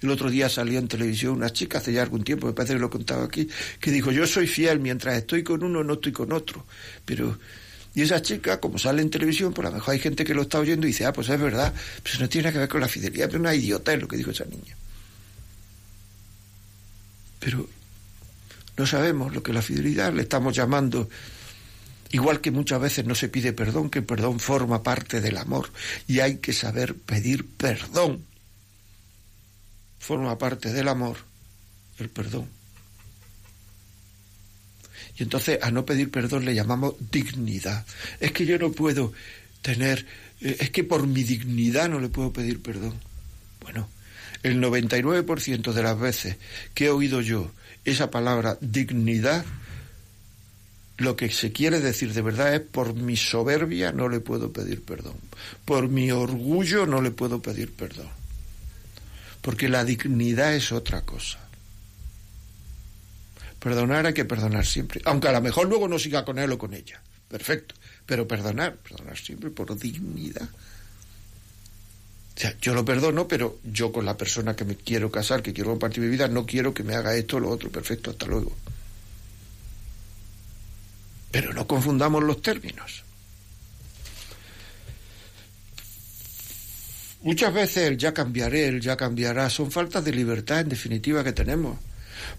[0.00, 2.80] El otro día salió en televisión una chica, hace ya algún tiempo, me parece que
[2.80, 6.10] lo he contado aquí, que dijo, yo soy fiel, mientras estoy con uno no estoy
[6.10, 6.66] con otro.
[7.04, 7.38] Pero,
[7.94, 10.58] y esa chica, como sale en televisión, por lo mejor hay gente que lo está
[10.58, 12.88] oyendo y dice, ah, pues es verdad, pues no tiene nada que ver con la
[12.88, 14.76] fidelidad, pero una idiota es lo que dijo esa niña.
[17.38, 17.68] Pero
[18.76, 21.08] no sabemos lo que la fidelidad le estamos llamando
[22.12, 25.70] Igual que muchas veces no se pide perdón, que el perdón forma parte del amor
[26.06, 28.26] y hay que saber pedir perdón.
[29.98, 31.16] Forma parte del amor
[31.98, 32.48] el perdón.
[35.16, 37.86] Y entonces a no pedir perdón le llamamos dignidad.
[38.20, 39.14] Es que yo no puedo
[39.62, 40.06] tener,
[40.42, 42.94] eh, es que por mi dignidad no le puedo pedir perdón.
[43.62, 43.88] Bueno,
[44.42, 46.36] el 99% de las veces
[46.74, 47.50] que he oído yo
[47.86, 49.46] esa palabra dignidad
[50.98, 54.82] lo que se quiere decir de verdad es por mi soberbia no le puedo pedir
[54.82, 55.16] perdón.
[55.64, 58.08] Por mi orgullo no le puedo pedir perdón.
[59.40, 61.40] Porque la dignidad es otra cosa.
[63.58, 65.00] Perdonar hay que perdonar siempre.
[65.04, 67.00] Aunque a lo mejor luego no siga con él o con ella.
[67.28, 67.74] Perfecto.
[68.04, 70.48] Pero perdonar, perdonar siempre por dignidad.
[72.34, 75.52] O sea, yo lo perdono, pero yo con la persona que me quiero casar, que
[75.52, 77.70] quiero compartir mi vida, no quiero que me haga esto o lo otro.
[77.70, 78.56] Perfecto, hasta luego.
[81.32, 83.02] Pero no confundamos los términos.
[87.22, 91.32] Muchas veces el ya cambiaré, el ya cambiará, son faltas de libertad en definitiva que
[91.32, 91.78] tenemos,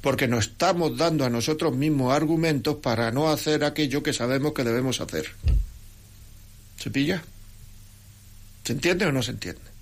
[0.02, 4.64] porque nos estamos dando a nosotros mismos argumentos para no hacer aquello que sabemos que
[4.64, 5.26] debemos hacer.
[6.78, 7.24] ¿Se pilla?
[8.64, 9.73] ¿Se entiende o no se entiende?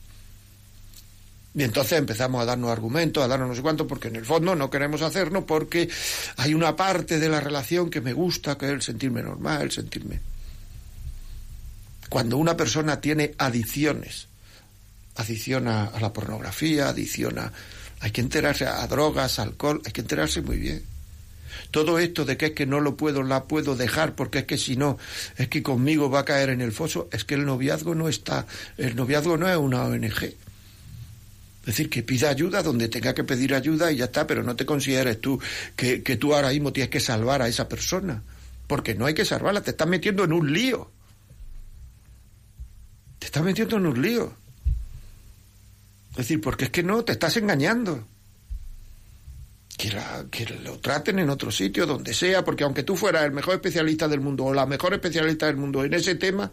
[1.53, 4.55] Y entonces empezamos a darnos argumentos, a darnos no sé cuánto, porque en el fondo
[4.55, 5.89] no queremos hacerlo porque
[6.37, 9.71] hay una parte de la relación que me gusta, que es el sentirme normal, el
[9.71, 10.21] sentirme.
[12.09, 14.27] Cuando una persona tiene adicciones,
[15.15, 17.51] adicción a, la pornografía, adicción a...
[17.99, 20.83] Hay que enterarse a drogas, alcohol, hay que enterarse muy bien.
[21.69, 24.57] Todo esto de que es que no lo puedo, la puedo dejar porque es que
[24.57, 24.97] si no,
[25.37, 28.47] es que conmigo va a caer en el foso, es que el noviazgo no está,
[28.77, 30.33] el noviazgo no es una ONG.
[31.61, 34.55] Es decir, que pida ayuda donde tenga que pedir ayuda y ya está, pero no
[34.55, 35.39] te consideres tú
[35.75, 38.23] que, que tú ahora mismo tienes que salvar a esa persona.
[38.65, 40.89] Porque no hay que salvarla, te estás metiendo en un lío.
[43.19, 44.33] Te estás metiendo en un lío.
[46.11, 48.07] Es decir, porque es que no, te estás engañando.
[49.77, 49.91] Que,
[50.31, 54.07] que, lo traten en otro sitio, donde sea, porque aunque tú fueras el mejor especialista
[54.07, 56.51] del mundo o la mejor especialista del mundo en ese tema,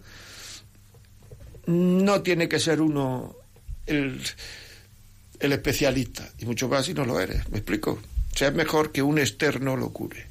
[1.67, 3.37] no tiene que ser uno
[3.87, 4.23] el,
[5.41, 7.99] el especialista, y mucho más si no lo eres, ¿me explico?
[8.33, 10.27] O sea, es mejor que un externo lo cure.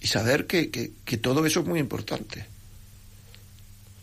[0.00, 2.46] Y saber que, que, todo eso es muy importante.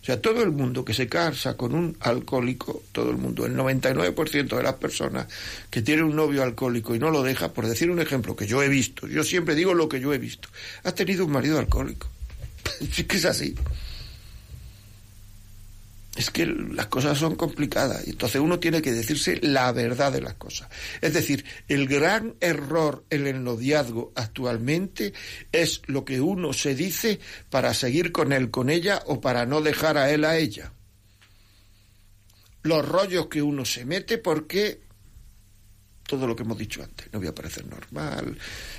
[0.02, 3.56] O sea, todo el mundo que se casa con un alcohólico, todo el mundo, el
[3.56, 5.28] 99% de las personas
[5.70, 8.62] que tienen un novio alcohólico y no lo deja, por decir un ejemplo que yo
[8.62, 10.50] he visto, yo siempre digo lo que yo he visto,
[10.84, 12.08] has tenido un marido alcohólico.
[12.80, 13.56] es que es así
[16.18, 20.22] es que las cosas son complicadas y entonces uno tiene que decirse la verdad de
[20.22, 20.68] las cosas.
[21.00, 25.14] Es decir, el gran error en el noviazgo actualmente
[25.52, 27.20] es lo que uno se dice
[27.52, 30.74] para seguir con él, con ella o para no dejar a él a ella.
[32.64, 34.87] Los rollos que uno se mete porque
[36.08, 37.08] todo lo que hemos dicho antes.
[37.12, 38.38] No voy a parecer normal,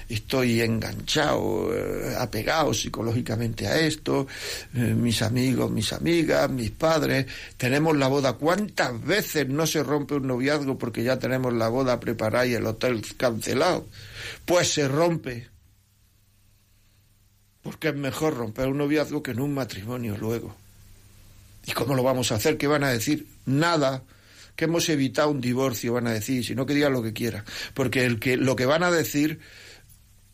[0.09, 4.27] estoy enganchado, eh, apegado psicológicamente a esto,
[4.75, 8.33] eh, mis amigos, mis amigas, mis padres, tenemos la boda.
[8.33, 12.67] ¿Cuántas veces no se rompe un noviazgo porque ya tenemos la boda preparada y el
[12.67, 13.87] hotel cancelado?
[14.45, 15.49] Pues se rompe.
[17.63, 20.57] Porque es mejor romper un noviazgo que en un matrimonio luego.
[21.67, 22.57] ¿Y cómo lo vamos a hacer?
[22.57, 23.27] ¿Qué van a decir?
[23.45, 24.03] Nada
[24.59, 27.45] que hemos evitado un divorcio, van a decir, sino que digan lo que quieran.
[27.75, 29.39] Porque el que, lo que van a decir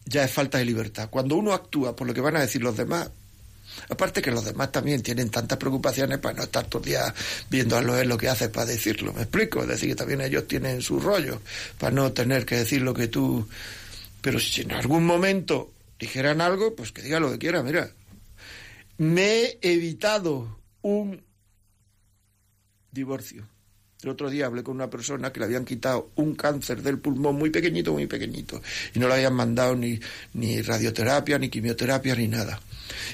[0.07, 1.11] ya es falta de libertad.
[1.11, 3.11] Cuando uno actúa por lo que van a decir los demás,
[3.89, 7.13] Aparte que los demás también tienen tantas preocupaciones para no estar todo el día
[7.51, 9.13] viendo a lo, lo que haces para decirlo.
[9.13, 9.63] ¿Me explico?
[9.63, 11.43] Es decir, que también ellos tienen su rollo
[11.77, 13.47] para no tener que decir lo que tú...
[14.23, 17.63] Pero si en algún momento dijeran algo, pues que diga lo que quiera.
[17.65, 17.91] Mira,
[18.97, 21.25] me he evitado un
[22.93, 23.49] divorcio.
[24.05, 27.37] El otro día hablé con una persona que le habían quitado un cáncer del pulmón
[27.37, 28.61] muy pequeñito, muy pequeñito,
[28.95, 29.99] y no le habían mandado ni,
[30.35, 32.61] ni radioterapia, ni quimioterapia, ni nada.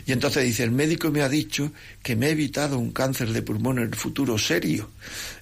[0.04, 1.70] Y entonces dice, el médico me ha dicho
[2.02, 4.90] que me he evitado un cáncer de pulmón en el futuro serio.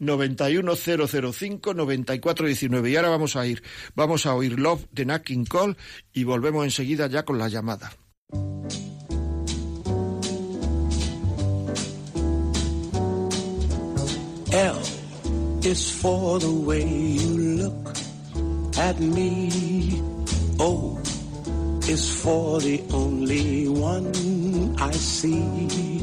[0.00, 2.90] 91005-9419.
[2.90, 3.62] Y ahora vamos a ir,
[3.94, 5.76] vamos a oír Love de Nat Cole
[6.12, 7.92] y volvemos enseguida ya con la llamada.
[14.52, 14.74] L
[15.64, 17.96] is for the way you look
[18.78, 20.00] at me.
[20.60, 20.96] O
[21.88, 24.12] is for the only one
[24.78, 25.98] I see.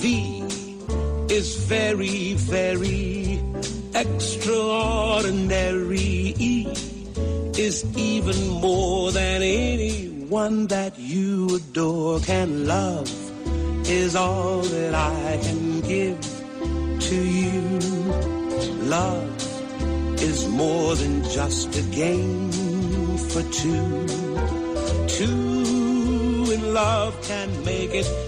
[0.00, 0.47] V
[1.30, 3.40] is very, very
[3.94, 6.34] extraordinary.
[6.38, 6.66] E
[7.58, 13.10] is even more than anyone that you adore can love
[13.90, 16.20] is all that I can give
[17.00, 17.62] to you.
[18.84, 22.50] Love is more than just a game
[23.30, 24.06] for two.
[25.08, 28.27] Two in love can make it.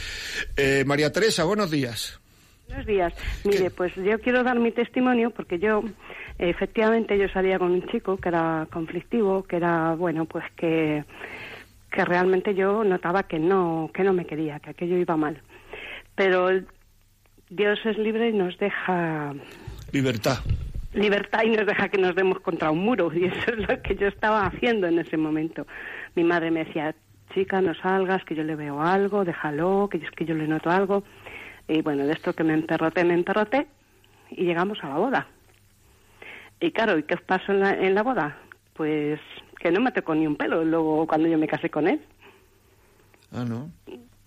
[0.57, 2.21] Eh, María Teresa, buenos días.
[2.69, 3.13] Buenos días.
[3.43, 5.83] Mire, pues yo quiero dar mi testimonio porque yo,
[6.39, 11.05] efectivamente, yo salía con un chico que era conflictivo, que era, bueno, pues que,
[11.91, 15.43] que realmente yo notaba que no, que no me quería, que aquello iba mal.
[16.15, 16.51] Pero
[17.51, 19.35] Dios es libre y nos deja
[19.93, 20.39] Libertad.
[20.93, 23.13] libertad y nos deja que nos demos contra un muro.
[23.15, 25.67] Y eso es lo que yo estaba haciendo en ese momento.
[26.15, 26.95] Mi madre me decía,
[27.35, 30.47] chica, no salgas, que yo le veo algo, déjalo, que yo, es que yo le
[30.49, 31.05] noto algo.
[31.69, 33.67] Y bueno, de esto que me emperroté, me emperroté
[34.31, 35.27] y llegamos a la boda.
[36.61, 38.39] Y claro, ¿y qué pasó en la, en la boda?
[38.75, 39.21] Pues
[39.59, 42.01] que no me tocó ni un pelo luego cuando yo me casé con él.
[43.33, 43.71] Ah, no.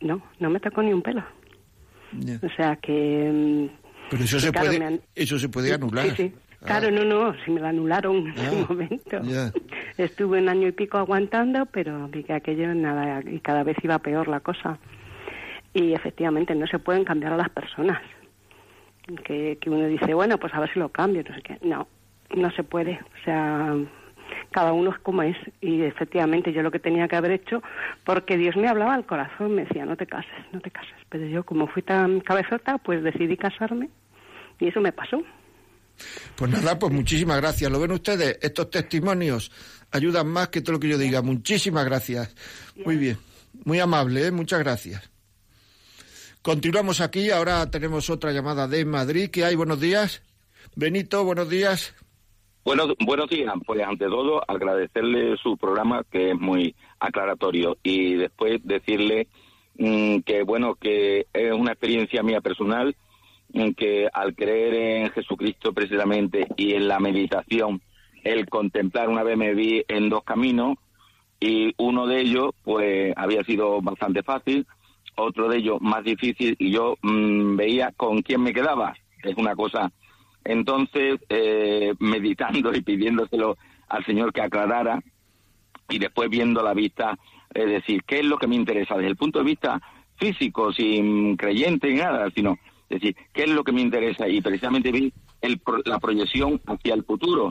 [0.01, 1.23] No, no me tocó ni un pelo.
[2.43, 3.31] O sea que...
[3.33, 6.05] mm, Pero eso que se claro, puede, han- eso se puede anular.
[6.09, 6.33] Sí, sí.
[6.61, 6.65] Ah.
[6.65, 9.21] Claro, no, no, si me la anularon en Ah, ese momento.
[9.23, 9.51] ya.
[9.97, 13.99] Estuve un año y pico aguantando, pero vi que aquello nada, y cada vez iba
[13.99, 14.79] peor la cosa.
[15.73, 18.01] Y efectivamente no se pueden cambiar a las personas.
[19.25, 21.57] Que, que uno dice, bueno, pues a ver si lo cambio, no sé qué.
[21.61, 21.87] No,
[22.35, 22.93] no se puede.
[22.93, 23.73] O sea,
[24.51, 25.37] cada uno es como es.
[25.61, 27.61] Y efectivamente yo lo que tenía que haber hecho,
[28.03, 30.95] porque Dios me hablaba al corazón, me decía, no te cases, no te cases.
[31.09, 33.89] Pero yo, como fui tan cabezota, pues decidí casarme
[34.59, 35.21] y eso me pasó.
[36.35, 37.71] Pues nada, pues muchísimas gracias.
[37.71, 38.37] ¿Lo ven ustedes?
[38.41, 39.51] Estos testimonios
[39.91, 41.21] ayudan más que todo lo que yo diga.
[41.21, 42.35] Muchísimas gracias.
[42.85, 43.17] Muy bien.
[43.65, 44.31] Muy amable, ¿eh?
[44.31, 45.09] Muchas gracias.
[46.41, 47.31] Continuamos aquí.
[47.31, 49.29] Ahora tenemos otra llamada de Madrid.
[49.31, 49.55] ¿Qué hay?
[49.55, 50.21] Buenos días.
[50.75, 51.93] Benito, buenos días.
[52.67, 53.53] Buenos, buenos días.
[53.65, 59.29] Pues ante todo agradecerle su programa que es muy aclaratorio y después decirle
[59.77, 62.93] mm, que bueno que es una experiencia mía personal
[63.53, 67.81] mm, que al creer en Jesucristo precisamente y en la meditación
[68.25, 70.75] el contemplar una vez me vi en dos caminos
[71.39, 74.67] y uno de ellos pues había sido bastante fácil
[75.15, 78.93] otro de ellos más difícil y yo mm, veía con quién me quedaba
[79.23, 79.89] es una cosa
[80.47, 83.57] entonces, eh, meditando y pidiéndoselo
[83.89, 85.01] al Señor que aclarara,
[85.89, 87.17] y después viendo la vista,
[87.53, 89.81] es decir, ¿qué es lo que me interesa desde el punto de vista
[90.17, 92.57] físico, sin creyente ni nada, sino,
[92.89, 94.27] decir, ¿qué es lo que me interesa?
[94.27, 97.49] Y precisamente vi el, la proyección hacia el futuro.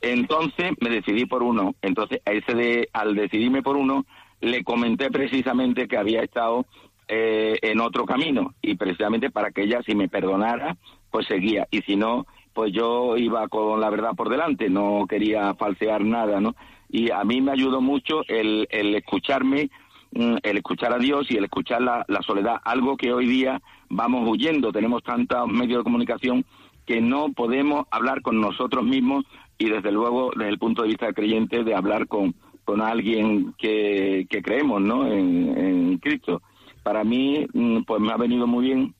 [0.00, 1.74] Entonces me decidí por uno.
[1.80, 4.04] Entonces, ese de, al decidirme por uno,
[4.40, 6.66] le comenté precisamente que había estado
[7.08, 10.76] eh, en otro camino y precisamente para que ella, si me perdonara,
[11.12, 11.68] pues seguía.
[11.70, 16.40] Y si no, pues yo iba con la verdad por delante, no quería falsear nada,
[16.40, 16.56] ¿no?
[16.88, 19.70] Y a mí me ayudó mucho el, el escucharme,
[20.12, 24.28] mm, el escuchar a Dios y el escuchar la, soledad, algo que hoy día vamos
[24.28, 26.44] huyendo, tenemos tantos medios de comunicación
[26.86, 29.24] que no podemos hablar con nosotros mismos
[29.56, 32.34] y desde luego desde el punto de vista creyente de hablar con,
[32.64, 35.06] con alguien que, que creemos, ¿no?
[35.06, 36.42] En, en Cristo.
[36.82, 38.94] Para mí, mm, pues me ha venido muy bien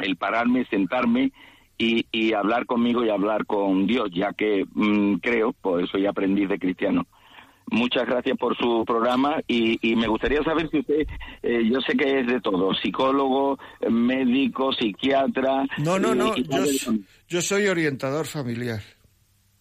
[0.00, 1.32] el pararme, sentarme
[1.78, 6.48] y, y hablar conmigo y hablar con Dios, ya que mm, creo, pues soy aprendiz
[6.48, 7.06] de cristiano.
[7.70, 11.06] Muchas gracias por su programa y, y me gustaría saber si usted,
[11.42, 13.58] eh, yo sé que es de todo, psicólogo,
[13.90, 15.66] médico, psiquiatra.
[15.76, 16.34] No, no, no.
[16.36, 16.64] Yo,
[17.28, 18.80] yo soy orientador familiar.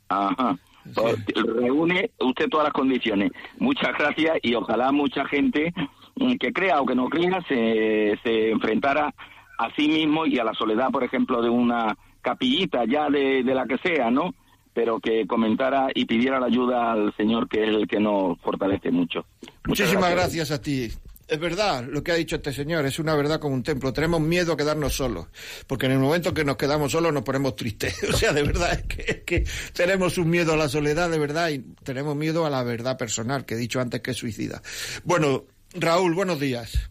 [0.07, 0.57] Ajá.
[0.95, 3.31] Pues, reúne usted todas las condiciones.
[3.59, 5.73] Muchas gracias y ojalá mucha gente
[6.15, 9.13] mm, que crea o que no crea se, se enfrentara
[9.57, 13.55] a sí mismo y a la soledad, por ejemplo, de una capillita ya de, de
[13.55, 14.33] la que sea, ¿no?
[14.73, 18.91] Pero que comentara y pidiera la ayuda al Señor, que es el que nos fortalece
[18.91, 19.25] mucho.
[19.65, 20.89] Muchas Muchísimas gracias a ti.
[21.27, 23.91] Es verdad lo que ha dicho este señor, es una verdad como un templo.
[23.91, 25.27] Tenemos miedo a quedarnos solos,
[25.67, 28.01] porque en el momento que nos quedamos solos nos ponemos tristes.
[28.07, 29.43] O sea, de verdad es que, es que
[29.73, 33.45] tenemos un miedo a la soledad, de verdad, y tenemos miedo a la verdad personal,
[33.45, 34.61] que he dicho antes que es suicida.
[35.03, 35.43] Bueno,
[35.73, 36.89] Raúl, buenos días.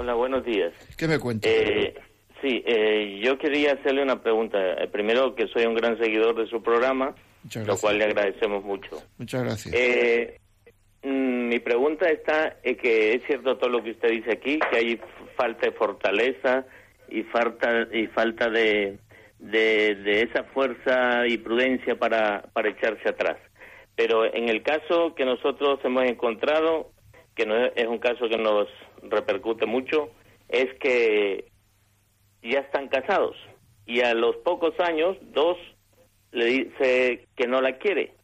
[0.00, 0.72] Hola, buenos días.
[0.96, 1.52] ¿Qué me cuentas?
[1.52, 1.92] Eh,
[2.40, 4.56] sí, eh, yo quería hacerle una pregunta.
[4.58, 7.14] Eh, primero, que soy un gran seguidor de su programa,
[7.66, 8.96] lo cual le agradecemos mucho.
[9.18, 9.74] Muchas gracias.
[9.74, 10.40] Eh,
[11.02, 14.76] mm, mi pregunta está en que es cierto todo lo que usted dice aquí, que
[14.78, 15.00] hay
[15.36, 16.64] falta de fortaleza
[17.10, 18.96] y falta y falta de,
[19.38, 23.36] de, de esa fuerza y prudencia para, para echarse atrás.
[23.96, 26.90] Pero en el caso que nosotros hemos encontrado,
[27.34, 28.66] que no es, es un caso que nos
[29.02, 30.10] repercute mucho,
[30.48, 31.50] es que
[32.42, 33.36] ya están casados
[33.86, 35.56] y a los pocos años dos
[36.32, 38.14] le dice que no la quiere.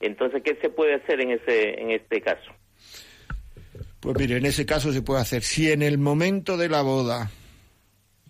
[0.00, 2.52] Entonces, ¿qué se puede hacer en ese en este caso?
[4.00, 5.42] Pues mire, en ese caso se puede hacer.
[5.42, 7.30] Si en el momento de la boda,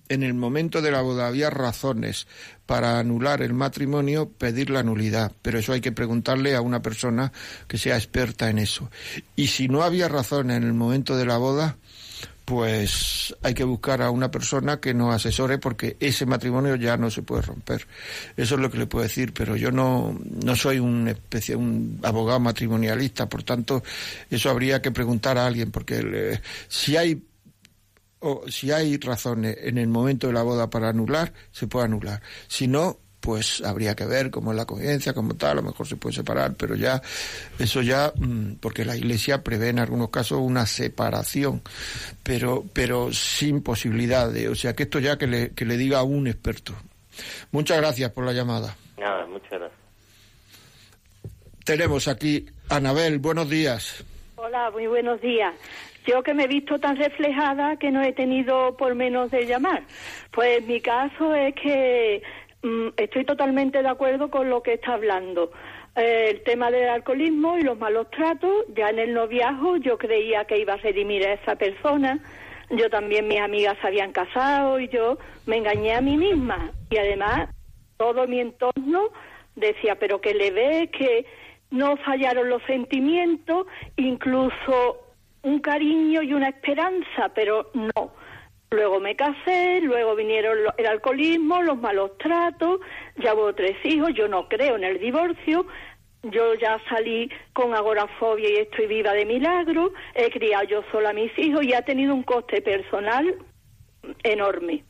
[0.09, 2.27] en el momento de la boda había razones
[2.67, 5.33] para anular el matrimonio, pedir la nulidad.
[5.43, 7.33] Pero eso hay que preguntarle a una persona
[7.69, 8.91] que sea experta en eso.
[9.37, 11.77] Y si no había razones en el momento de la boda,
[12.47, 17.11] pues hay que buscar a una persona que nos asesore porque ese matrimonio ya no
[17.11, 17.89] se puede romper.
[18.37, 21.99] Eso es lo que le puedo decir, pero yo no, no soy un, especie, un
[22.05, 23.83] abogado matrimonialista, por tanto,
[24.31, 27.21] eso habría que preguntar a alguien, porque el, si hay
[28.27, 32.21] o si hay razones en el momento de la boda para anular, se puede anular.
[32.49, 35.87] Si no, pues habría que ver cómo es la convivencia, como tal, a lo mejor
[35.87, 37.01] se puede separar, pero ya,
[37.59, 38.13] eso ya,
[38.61, 41.63] porque la Iglesia prevé en algunos casos una separación,
[42.23, 45.99] pero, pero sin posibilidad de, o sea, que esto ya que le, que le diga
[45.99, 46.73] a un experto.
[47.53, 48.77] Muchas gracias por la llamada.
[48.99, 49.81] Nada, muchas gracias.
[51.65, 54.05] Tenemos aquí a Anabel, buenos días.
[54.37, 55.55] Hola, muy buenos días.
[56.07, 59.83] Yo que me he visto tan reflejada que no he tenido por menos de llamar.
[60.31, 62.23] Pues mi caso es que
[62.63, 65.51] mm, estoy totalmente de acuerdo con lo que está hablando.
[65.97, 70.45] Eh, el tema del alcoholismo y los malos tratos, ya en el noviazgo yo creía
[70.45, 72.21] que iba a redimir a esa persona.
[72.71, 76.71] Yo también, mis amigas se habían casado y yo me engañé a mí misma.
[76.91, 77.49] Y además,
[77.97, 79.09] todo mi entorno
[79.57, 81.27] decía, pero que le ve que
[81.71, 85.06] no fallaron los sentimientos, incluso
[85.47, 88.11] un cariño y una esperanza, pero no.
[88.71, 92.81] Luego me casé, luego vinieron el alcoholismo, los malos tratos,
[93.17, 95.65] ya hubo tres hijos, yo no creo en el divorcio,
[96.25, 101.13] yo ya salí con agorafobia y estoy viva de milagro, he criado yo sola a
[101.13, 103.37] mis hijos y ha tenido un coste personal
[104.25, 104.83] enorme.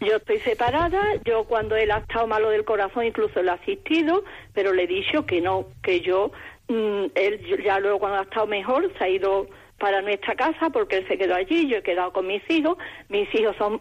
[0.00, 4.24] Yo estoy separada, yo cuando él ha estado malo del corazón incluso lo he asistido,
[4.52, 6.32] pero le he dicho que no, que yo,
[6.68, 9.48] mm, él ya luego cuando ha estado mejor se ha ido
[9.78, 12.76] para nuestra casa porque él se quedó allí, yo he quedado con mis hijos,
[13.08, 13.80] mis hijos son,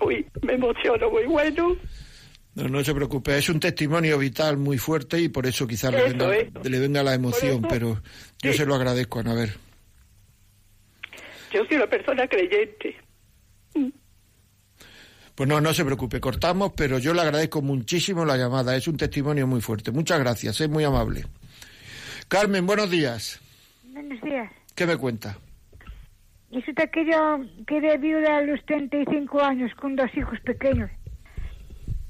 [0.00, 1.76] uy, me emociono muy bueno,
[2.54, 6.04] No, no se preocupe, es un testimonio vital muy fuerte y por eso quizás le
[6.04, 6.28] venga,
[6.62, 7.88] le venga la emoción, eso, pero
[8.40, 8.58] yo sí.
[8.58, 9.50] se lo agradezco, Anabel.
[11.52, 12.96] yo soy una persona creyente.
[15.34, 18.96] Pues no, no se preocupe, cortamos, pero yo le agradezco muchísimo la llamada, es un
[18.96, 19.90] testimonio muy fuerte.
[19.90, 21.24] Muchas gracias, es muy amable.
[22.28, 23.40] Carmen, buenos días.
[23.92, 24.50] Buenos días.
[24.74, 25.36] ¿Qué me cuenta?
[26.50, 30.90] Resulta que yo quedé viuda a los 35 años con dos hijos pequeños.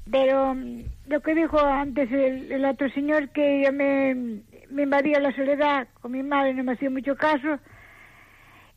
[0.09, 5.19] Pero mm, lo que dijo antes el, el otro señor, que yo me, me invadía
[5.19, 7.59] la soledad con mi madre, no me hacía mucho caso.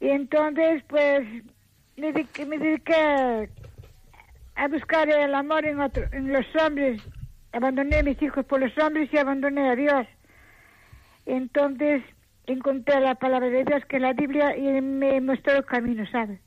[0.00, 1.26] Y entonces, pues,
[1.96, 3.46] me dediqué, me dediqué a,
[4.56, 7.02] a buscar el amor en, otro, en los hombres.
[7.52, 10.06] Abandoné a mis hijos por los hombres y abandoné a Dios.
[11.28, 12.02] Entonces
[12.46, 16.40] encontré la palabra de Dios, que es la Biblia, y me mostró el camino, ¿sabes?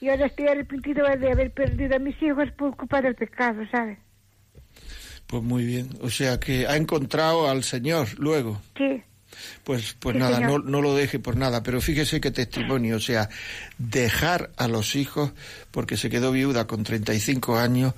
[0.00, 3.98] Y ahora estoy arrepentido de haber perdido a mis hijos por culpa del pecado, ¿sabes?
[5.26, 8.60] Pues muy bien, o sea que ha encontrado al Señor luego.
[8.76, 9.02] Sí,
[9.64, 13.00] Pues, pues Sí, nada, no, no lo deje por nada, pero fíjese qué testimonio, o
[13.00, 13.28] sea,
[13.76, 15.32] dejar a los hijos
[15.70, 17.94] porque se quedó viuda con 35 años.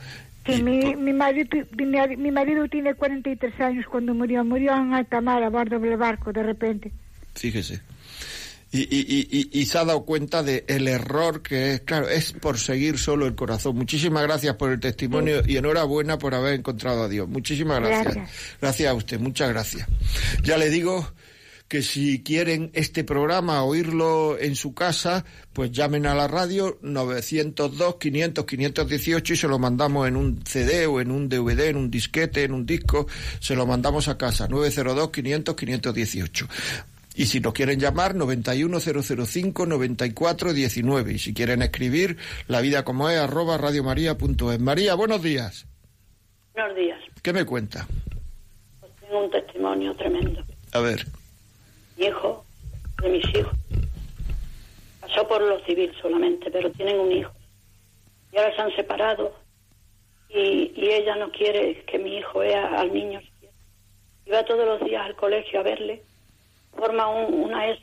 [0.47, 4.44] Sí mi, mi, marido, mi, mi marido tiene 43 años cuando murió.
[4.44, 6.92] Murió en alta mar a bordo del barco, de repente.
[7.34, 7.80] Fíjese.
[8.72, 12.32] Y, y, y, y- se ha dado cuenta de el error que es, claro, es
[12.32, 13.76] por seguir solo el corazón.
[13.76, 17.28] Muchísimas gracias por el testimonio y enhorabuena por haber encontrado a Dios.
[17.28, 18.14] Muchísimas gracias.
[18.16, 18.30] Gracias.
[18.61, 19.88] Gracias a usted, muchas gracias.
[20.42, 21.09] Ya le digo
[21.68, 27.96] que si quieren este programa oírlo en su casa, pues llamen a la radio 902
[27.96, 31.90] 500 518 y se lo mandamos en un CD o en un DVD, en un
[31.90, 33.08] disquete, en un disco,
[33.40, 36.48] se lo mandamos a casa 902 500 518.
[37.16, 41.14] Y si nos quieren llamar, 91005-9419.
[41.14, 44.60] Y si quieren escribir, la vida como es, arroba radiomaria.es.
[44.60, 45.66] María, buenos días.
[46.52, 47.00] Buenos días.
[47.22, 47.86] ¿Qué me cuenta?
[48.80, 50.44] Pues tengo un testimonio tremendo.
[50.72, 51.06] A ver.
[51.97, 52.44] Mi hijo,
[53.03, 53.53] de mis hijos,
[55.01, 57.32] pasó por lo civil solamente, pero tienen un hijo.
[58.32, 59.34] Y ahora se han separado
[60.28, 63.20] y, y ella no quiere que mi hijo vea al niño.
[64.32, 66.03] Va todos los días al colegio a verle.
[66.76, 67.82] Forma un- una esa.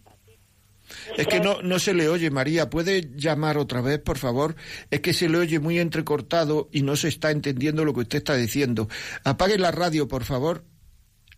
[1.17, 2.69] Es que no, no se le oye, María.
[2.69, 4.55] ¿Puede llamar otra vez, por favor?
[4.91, 8.17] Es que se le oye muy entrecortado y no se está entendiendo lo que usted
[8.17, 8.89] está diciendo.
[9.23, 10.65] Apague la radio, por favor.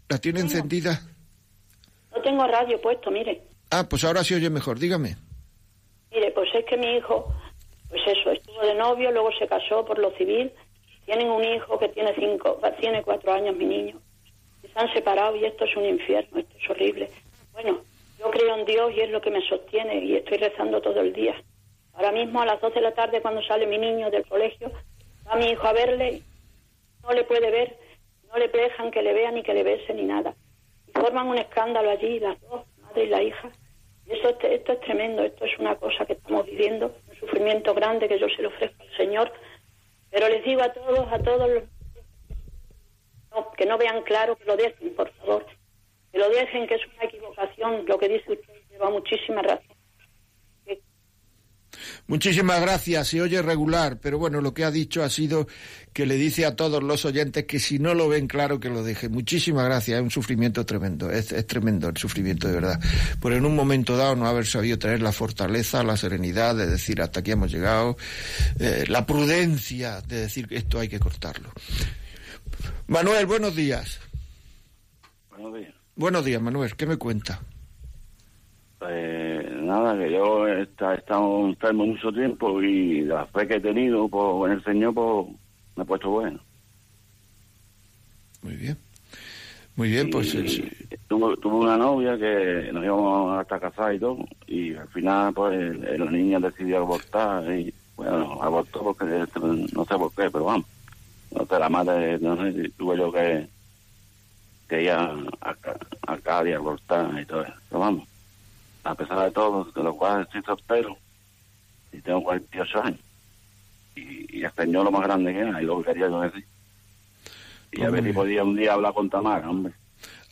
[0.09, 1.01] ¿La tiene encendida?
[2.15, 3.41] No tengo radio puesto, mire.
[3.71, 4.79] Ah, pues ahora se oye mejor.
[4.79, 5.15] Dígame.
[6.11, 7.33] Mire, pues es que mi hijo,
[7.89, 10.51] pues eso, estuvo de novio, luego se casó por lo civil.
[11.05, 13.99] Tienen un hijo que tiene cinco, tiene cuatro años, mi niño.
[14.63, 17.09] Y se han separado y esto es un infierno, esto es horrible.
[17.51, 17.79] Bueno,
[18.17, 21.13] yo creo en Dios y es lo que me sostiene y estoy rezando todo el
[21.13, 21.35] día.
[21.93, 24.71] Ahora mismo a las 12 de la tarde cuando sale mi niño del colegio,
[25.27, 26.21] va mi hijo a verle,
[27.03, 27.77] no le puede ver,
[28.29, 30.33] no le dejan que le vea ni que le bese ni nada.
[30.95, 33.51] Forman un escándalo allí, las dos, madre y la hija.
[34.07, 38.07] Eso, es- esto es tremendo, esto es una cosa que estamos viviendo, un sufrimiento grande
[38.07, 39.31] que yo se lo ofrezco al Señor.
[40.11, 41.63] Pero les digo a todos, a todos los
[43.57, 45.45] que no vean claro, que lo dejen, por favor.
[46.11, 47.85] Que lo dejen, que es una equivocación.
[47.85, 49.74] Lo que dice usted lleva muchísima razón.
[52.07, 53.07] Muchísimas gracias.
[53.07, 55.47] Se oye regular, pero bueno, lo que ha dicho ha sido
[55.93, 58.83] que le dice a todos los oyentes que si no lo ven claro, que lo
[58.83, 59.11] dejen.
[59.11, 59.97] Muchísimas gracias.
[59.97, 61.09] Es un sufrimiento tremendo.
[61.09, 62.79] Es, es tremendo el sufrimiento, de verdad.
[63.19, 67.01] Por en un momento dado no haber sabido tener la fortaleza, la serenidad de decir
[67.01, 67.97] hasta aquí hemos llegado,
[68.59, 71.51] eh, la prudencia de decir que esto hay que cortarlo.
[72.87, 73.99] Manuel, buenos días.
[75.29, 75.73] Buenos días.
[75.95, 76.75] Buenos días, Manuel.
[76.75, 77.41] ¿Qué me cuenta?
[78.85, 83.55] Pues nada, que yo he esta- he estado enfermo mucho tiempo y la fe que
[83.55, 85.27] he tenido pues, en el Señor pues,
[85.75, 86.39] me ha puesto bueno.
[88.43, 88.77] Muy bien.
[89.75, 90.37] Muy bien, pues Y
[90.91, 95.33] eh, tuve, tuve una novia que nos íbamos hasta casar y todo, y al final
[95.33, 100.65] pues la niña decidió abortar y bueno, abortó porque no sé por qué, pero vamos,
[101.31, 103.47] no sé, la madre, no sé si tuve yo que,
[104.69, 105.11] que ir a,
[105.41, 105.55] a,
[106.07, 108.07] a Cádiz a abortar y todo eso, pero vamos,
[108.85, 110.97] a pesar de todo, de lo cual estoy soltero
[111.91, 112.99] y tengo 48 años
[113.95, 116.45] y, y Señor lo más grande que hay, lo que quería yo decir.
[117.71, 119.73] Y a Pues ver muy si podía un día hablar con Tamara, hombre.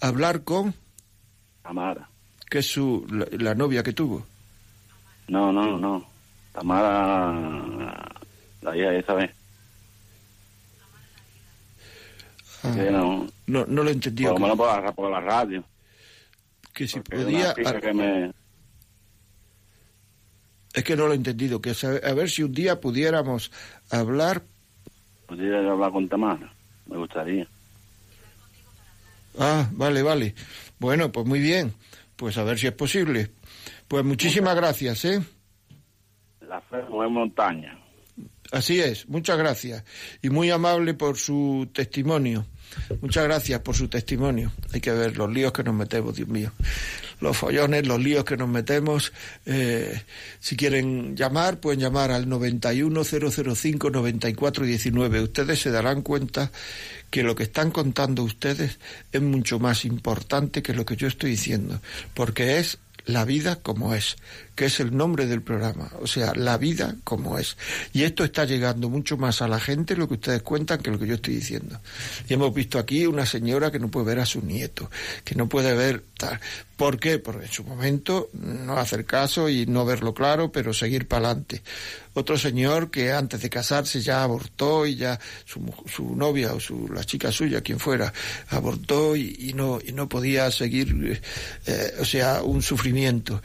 [0.02, 0.74] hablar con,
[1.64, 2.08] Tamara.
[2.50, 4.26] que es su, la, la novia que tuvo.
[5.28, 6.06] No, no, no.
[6.52, 8.12] Tamara,
[8.62, 9.32] la hija esa vez.
[12.64, 14.32] Ah, no, no, no lo he entendido.
[14.32, 15.64] por lo menos por la, por la radio.
[16.74, 17.46] Que si podía...
[17.46, 18.32] una chica que me...
[20.74, 21.62] Es que no lo he entendido.
[21.62, 23.52] Que a ver si un día pudiéramos
[23.90, 24.44] hablar...
[25.28, 26.54] Pudiera hablar con Tamara.
[26.88, 27.48] Me gustaría.
[29.40, 30.36] Ah, vale, vale.
[30.80, 31.74] Bueno, pues muy bien.
[32.16, 33.32] Pues a ver si es posible.
[33.88, 35.22] Pues muchísimas gracias, ¿eh?
[36.48, 37.80] La fe no es montaña.
[38.52, 39.84] Así es, muchas gracias.
[40.22, 42.46] Y muy amable por su testimonio.
[43.02, 44.52] Muchas gracias por su testimonio.
[44.72, 46.52] Hay que ver los líos que nos metemos, Dios mío.
[47.20, 49.14] Los follones, los líos que nos metemos.
[49.46, 50.02] Eh,
[50.40, 55.24] si quieren llamar, pueden llamar al 910059419.
[55.24, 56.52] Ustedes se darán cuenta
[57.10, 58.80] que lo que están contando ustedes
[59.12, 61.82] es mucho más importante que lo que yo estoy diciendo,
[62.14, 64.16] porque es la vida como es,
[64.56, 67.58] que es el nombre del programa, o sea, la vida como es.
[67.92, 71.00] Y esto está llegando mucho más a la gente lo que ustedes cuentan que lo
[71.00, 71.80] que yo estoy diciendo.
[72.28, 74.90] Y hemos visto aquí una señora que no puede ver a su nieto,
[75.24, 76.40] que no puede ver tal.
[76.78, 77.20] ¿Por qué?
[77.20, 81.62] Porque en su momento no hacer caso y no verlo claro, pero seguir para adelante.
[82.16, 86.88] Otro señor que antes de casarse ya abortó y ya su, su novia o su,
[86.90, 88.14] la chica suya, quien fuera,
[88.50, 91.22] abortó y, no, y no podía seguir,
[91.66, 93.42] eh, o sea, un sufrimiento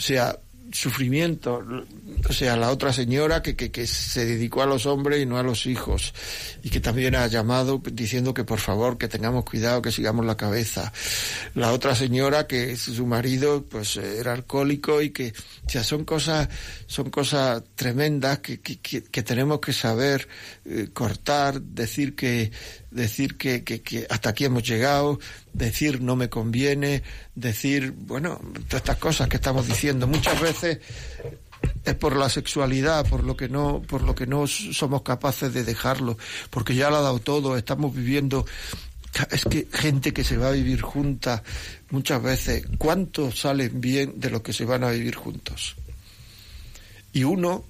[0.00, 0.38] sea,
[0.72, 1.64] sufrimiento,
[2.28, 5.36] o sea, la otra señora que, que, que se dedicó a los hombres y no
[5.38, 6.14] a los hijos,
[6.62, 10.36] y que también ha llamado diciendo que por favor, que tengamos cuidado, que sigamos la
[10.36, 10.92] cabeza.
[11.54, 15.32] La otra señora que su marido pues era alcohólico y que,
[15.66, 16.48] o sea, son cosas,
[16.86, 20.28] son cosas tremendas que, que, tenemos que saber
[20.64, 22.52] eh, cortar, decir que,
[22.90, 25.18] decir que, que, que hasta aquí hemos llegado,
[25.52, 27.02] decir no me conviene,
[27.34, 30.06] decir, bueno, todas estas cosas que estamos diciendo.
[30.06, 30.78] Muchas veces
[31.84, 35.64] es por la sexualidad, por lo que no, por lo que no somos capaces de
[35.64, 36.16] dejarlo,
[36.50, 38.46] porque ya lo ha dado todo, estamos viviendo
[39.30, 41.42] es que gente que se va a vivir junta
[41.90, 45.76] muchas veces, ¿cuántos salen bien de los que se van a vivir juntos?
[47.12, 47.64] Y uno,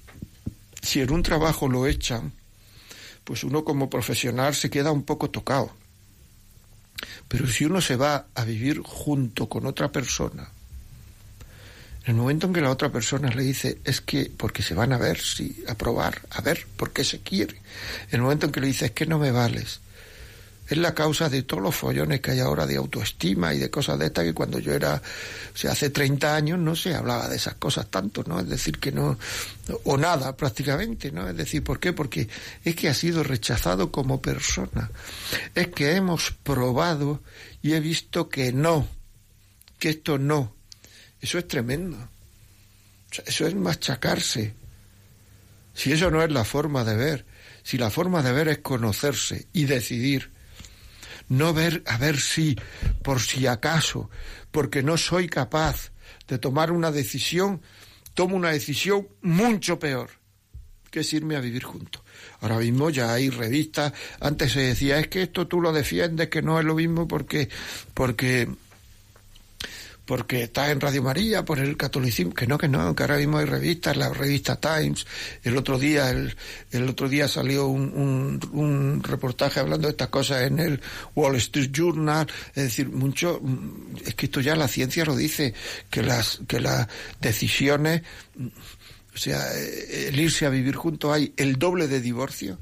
[0.81, 2.31] si en un trabajo lo echan,
[3.23, 5.71] pues uno como profesional se queda un poco tocado.
[7.27, 10.49] Pero si uno se va a vivir junto con otra persona,
[12.03, 14.91] en el momento en que la otra persona le dice es que porque se van
[14.91, 17.57] a ver, sí, a probar, a ver por qué se quiere,
[18.09, 19.80] en el momento en que le dice es que no me vales,
[20.71, 23.99] es la causa de todos los follones que hay ahora de autoestima y de cosas
[23.99, 25.01] de estas que cuando yo era,
[25.53, 28.39] o sea, hace 30 años no se hablaba de esas cosas tanto, ¿no?
[28.39, 29.17] Es decir, que no,
[29.83, 31.27] o nada prácticamente, ¿no?
[31.27, 31.91] Es decir, ¿por qué?
[31.91, 32.29] Porque
[32.63, 34.91] es que ha sido rechazado como persona.
[35.55, 37.21] Es que hemos probado
[37.61, 38.87] y he visto que no,
[39.77, 40.55] que esto no.
[41.19, 41.97] Eso es tremendo.
[43.25, 44.53] Eso es machacarse.
[45.73, 47.25] Si eso no es la forma de ver,
[47.63, 50.31] si la forma de ver es conocerse y decidir,
[51.31, 52.57] no ver a ver si,
[53.03, 54.09] por si acaso,
[54.51, 55.91] porque no soy capaz
[56.27, 57.61] de tomar una decisión,
[58.13, 60.09] tomo una decisión mucho peor,
[60.89, 62.03] que es irme a vivir juntos.
[62.41, 66.41] Ahora mismo ya hay revistas, antes se decía, es que esto tú lo defiendes, que
[66.41, 67.47] no es lo mismo porque,
[67.93, 68.49] porque
[70.11, 73.37] porque está en Radio María por el catolicismo, que no, que no, que ahora mismo
[73.37, 75.07] hay revistas, la revista Times,
[75.41, 76.35] el otro día, el,
[76.71, 80.81] el otro día salió un, un, un, reportaje hablando de estas cosas en el
[81.15, 83.41] Wall Street Journal, es decir, mucho,
[84.05, 85.53] es que esto ya la ciencia lo dice,
[85.89, 86.89] que las, que las
[87.21, 88.01] decisiones,
[88.37, 92.57] o sea, el irse a vivir juntos hay el doble de divorcio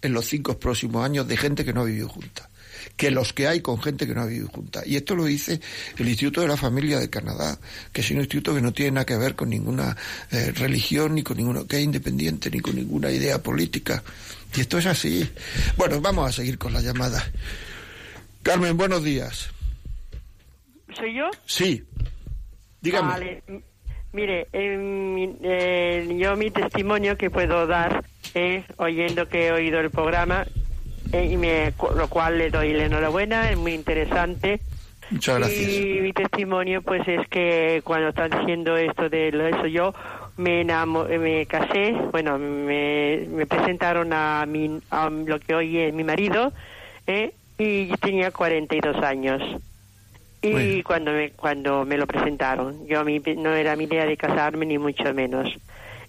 [0.00, 2.48] en los cinco próximos años de gente que no ha vivido juntas
[2.96, 4.82] que los que hay con gente que no ha vivido junta.
[4.86, 5.60] Y esto lo dice
[5.98, 7.58] el Instituto de la Familia de Canadá,
[7.92, 9.96] que es un instituto que no tiene nada que ver con ninguna
[10.30, 14.02] eh, religión, ni con ninguna, que es independiente, ni con ninguna idea política.
[14.56, 15.28] Y esto es así.
[15.76, 17.24] Bueno, vamos a seguir con la llamada.
[18.42, 19.48] Carmen, buenos días.
[20.96, 21.30] ¿Soy yo?
[21.46, 21.82] Sí.
[22.80, 23.08] Dígame.
[23.08, 23.42] Vale.
[24.12, 28.04] Mire, mi- eh, yo mi testimonio que puedo dar
[28.34, 30.46] es oyendo que he oído el programa
[31.14, 34.60] eh, y me, lo cual le doy la enhorabuena, es muy interesante.
[35.10, 35.68] Muchas gracias.
[35.68, 39.94] Y mi testimonio, pues, es que cuando están diciendo esto de lo- eso, yo
[40.36, 45.78] me enamo- eh, me casé, bueno, me, me presentaron a, mi, a lo que hoy
[45.78, 46.52] es mi marido,
[47.06, 47.32] ¿eh?
[47.58, 49.40] y yo tenía 42 años.
[50.42, 54.16] Y cuando me, cuando me lo presentaron, yo a mí no era mi idea de
[54.16, 55.48] casarme ni mucho menos.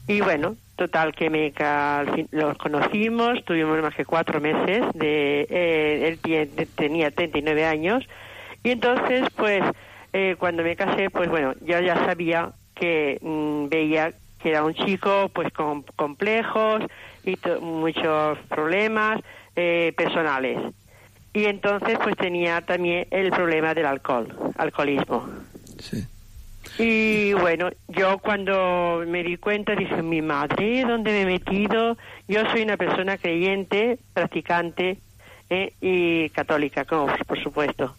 [0.07, 1.53] Y bueno, total que me
[2.31, 8.03] los conocimos, tuvimos más que cuatro meses, de eh, él tie- de- tenía 39 años
[8.63, 9.61] y entonces pues
[10.13, 14.73] eh, cuando me casé pues bueno, yo ya sabía que mm, veía que era un
[14.73, 16.83] chico pues con complejos
[17.23, 19.21] y muchos problemas
[19.55, 20.59] eh, personales.
[21.33, 25.27] Y entonces pues tenía también el problema del alcohol, alcoholismo.
[26.77, 31.97] Y bueno, yo cuando me di cuenta dije, mi madre, ¿dónde me he metido?
[32.27, 34.97] Yo soy una persona creyente, practicante
[35.49, 37.95] eh, y católica, como por supuesto.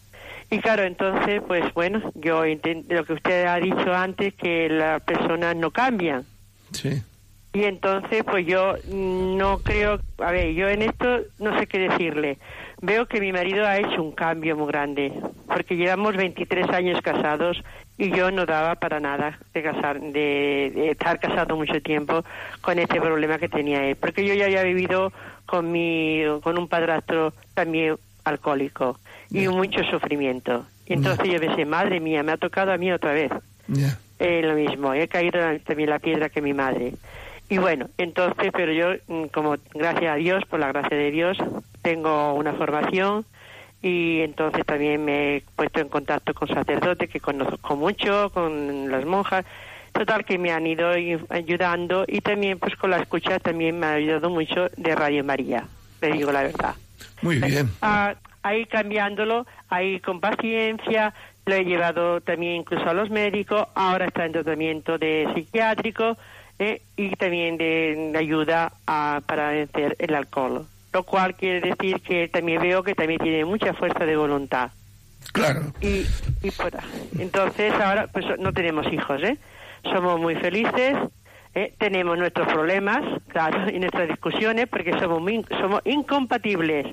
[0.49, 5.55] Y claro, entonces, pues bueno, yo lo que usted ha dicho antes, que las personas
[5.55, 6.23] no cambian.
[6.71, 7.01] Sí.
[7.53, 11.79] Y entonces, pues yo mm, no creo, a ver, yo en esto no sé qué
[11.79, 12.37] decirle.
[12.81, 15.11] Veo que mi marido ha hecho un cambio muy grande,
[15.47, 17.61] porque llevamos 23 años casados
[17.97, 22.23] y yo no daba para nada de casar, de, de estar casado mucho tiempo
[22.61, 25.11] con este problema que tenía él, porque yo ya había vivido
[25.45, 28.99] con mi, con un padrastro también alcohólico
[29.31, 30.65] y mucho sufrimiento.
[30.85, 33.31] Y entonces yo pensé, madre mía, me ha tocado a mí otra vez.
[34.19, 36.93] Eh, lo mismo, he caído también la piedra que mi madre.
[37.49, 41.37] Y bueno, entonces, pero yo, mm, como gracias a Dios, por la gracia de Dios,
[41.81, 43.25] tengo una formación
[43.87, 49.05] y entonces también me he puesto en contacto con sacerdotes que conozco mucho, con las
[49.05, 49.45] monjas,
[49.93, 50.89] total que me han ido
[51.29, 55.65] ayudando y también pues con la escucha también me ha ayudado mucho de Radio María,
[56.01, 56.75] le digo la verdad.
[57.21, 57.69] Muy bien.
[57.81, 61.13] Ah, ahí cambiándolo, ahí con paciencia,
[61.45, 66.17] lo he llevado también incluso a los médicos, ahora está en tratamiento de psiquiátrico
[66.59, 70.65] eh, y también de, de ayuda a- para vencer el alcohol.
[70.97, 74.71] Lo cual quiere decir que también veo que también tiene mucha fuerza de voluntad.
[75.31, 75.71] Claro.
[75.79, 76.07] Y,
[77.19, 79.37] entonces ahora pues no tenemos hijos, ¿eh?
[79.83, 80.95] Somos muy felices,
[81.53, 81.71] ¿eh?
[81.77, 86.87] tenemos nuestros problemas, claro, y nuestras discusiones porque somos muy, somos incompatibles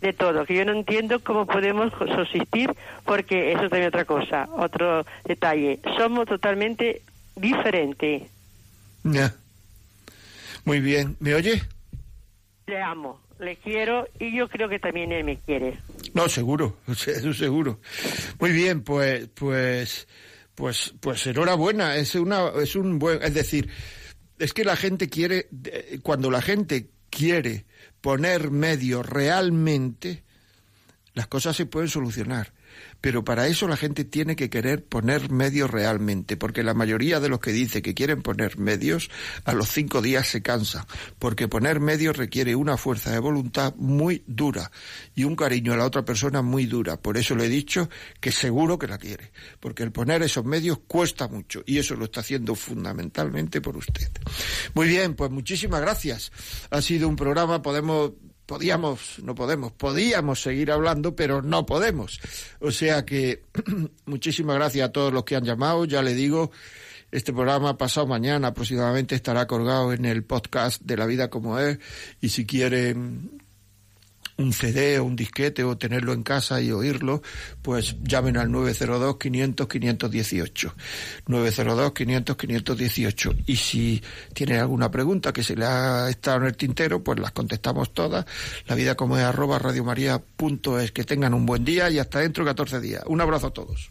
[0.00, 2.74] de todo, que yo no entiendo cómo podemos subsistir
[3.04, 7.02] porque eso también otra cosa, otro detalle, somos totalmente
[7.36, 8.24] diferentes.
[9.04, 9.32] Ya.
[10.64, 11.16] Muy bien.
[11.20, 11.62] ¿Me oye?
[12.66, 15.78] Le amo, le quiero y yo creo que también él me quiere.
[16.14, 17.80] No, seguro, seguro.
[18.40, 20.08] Muy bien, pues, pues,
[20.54, 21.96] pues, pues enhorabuena.
[21.96, 23.68] Es una, es un buen, es decir,
[24.38, 27.66] es que la gente quiere, eh, cuando la gente quiere
[28.00, 30.24] poner medios realmente,
[31.14, 32.52] las cosas se pueden solucionar.
[33.00, 37.28] Pero para eso la gente tiene que querer poner medios realmente, porque la mayoría de
[37.28, 39.10] los que dice que quieren poner medios,
[39.44, 40.86] a los cinco días se cansa,
[41.18, 44.70] porque poner medios requiere una fuerza de voluntad muy dura
[45.14, 46.96] y un cariño a la otra persona muy dura.
[46.96, 47.88] Por eso le he dicho
[48.20, 52.06] que seguro que la quiere, porque el poner esos medios cuesta mucho y eso lo
[52.06, 54.10] está haciendo fundamentalmente por usted.
[54.74, 56.32] Muy bien, pues muchísimas gracias.
[56.70, 58.12] Ha sido un programa, podemos
[58.46, 62.20] podíamos, no podemos, podíamos seguir hablando, pero no podemos.
[62.60, 63.42] O sea que
[64.06, 65.84] muchísimas gracias a todos los que han llamado.
[65.84, 66.52] Ya le digo,
[67.10, 71.78] este programa pasado mañana aproximadamente estará colgado en el podcast de La Vida como es.
[72.20, 73.45] Y si quieren
[74.38, 77.22] un CD o un disquete o tenerlo en casa y oírlo,
[77.62, 80.74] pues llamen al 902-500-518.
[81.26, 83.44] 902-500-518.
[83.46, 84.02] Y si
[84.34, 88.26] tienen alguna pregunta que se le ha estado en el tintero, pues las contestamos todas.
[88.66, 90.92] La vida como es arroba radiomaria.es.
[90.92, 93.02] Que tengan un buen día y hasta dentro de 14 días.
[93.06, 93.90] Un abrazo a todos.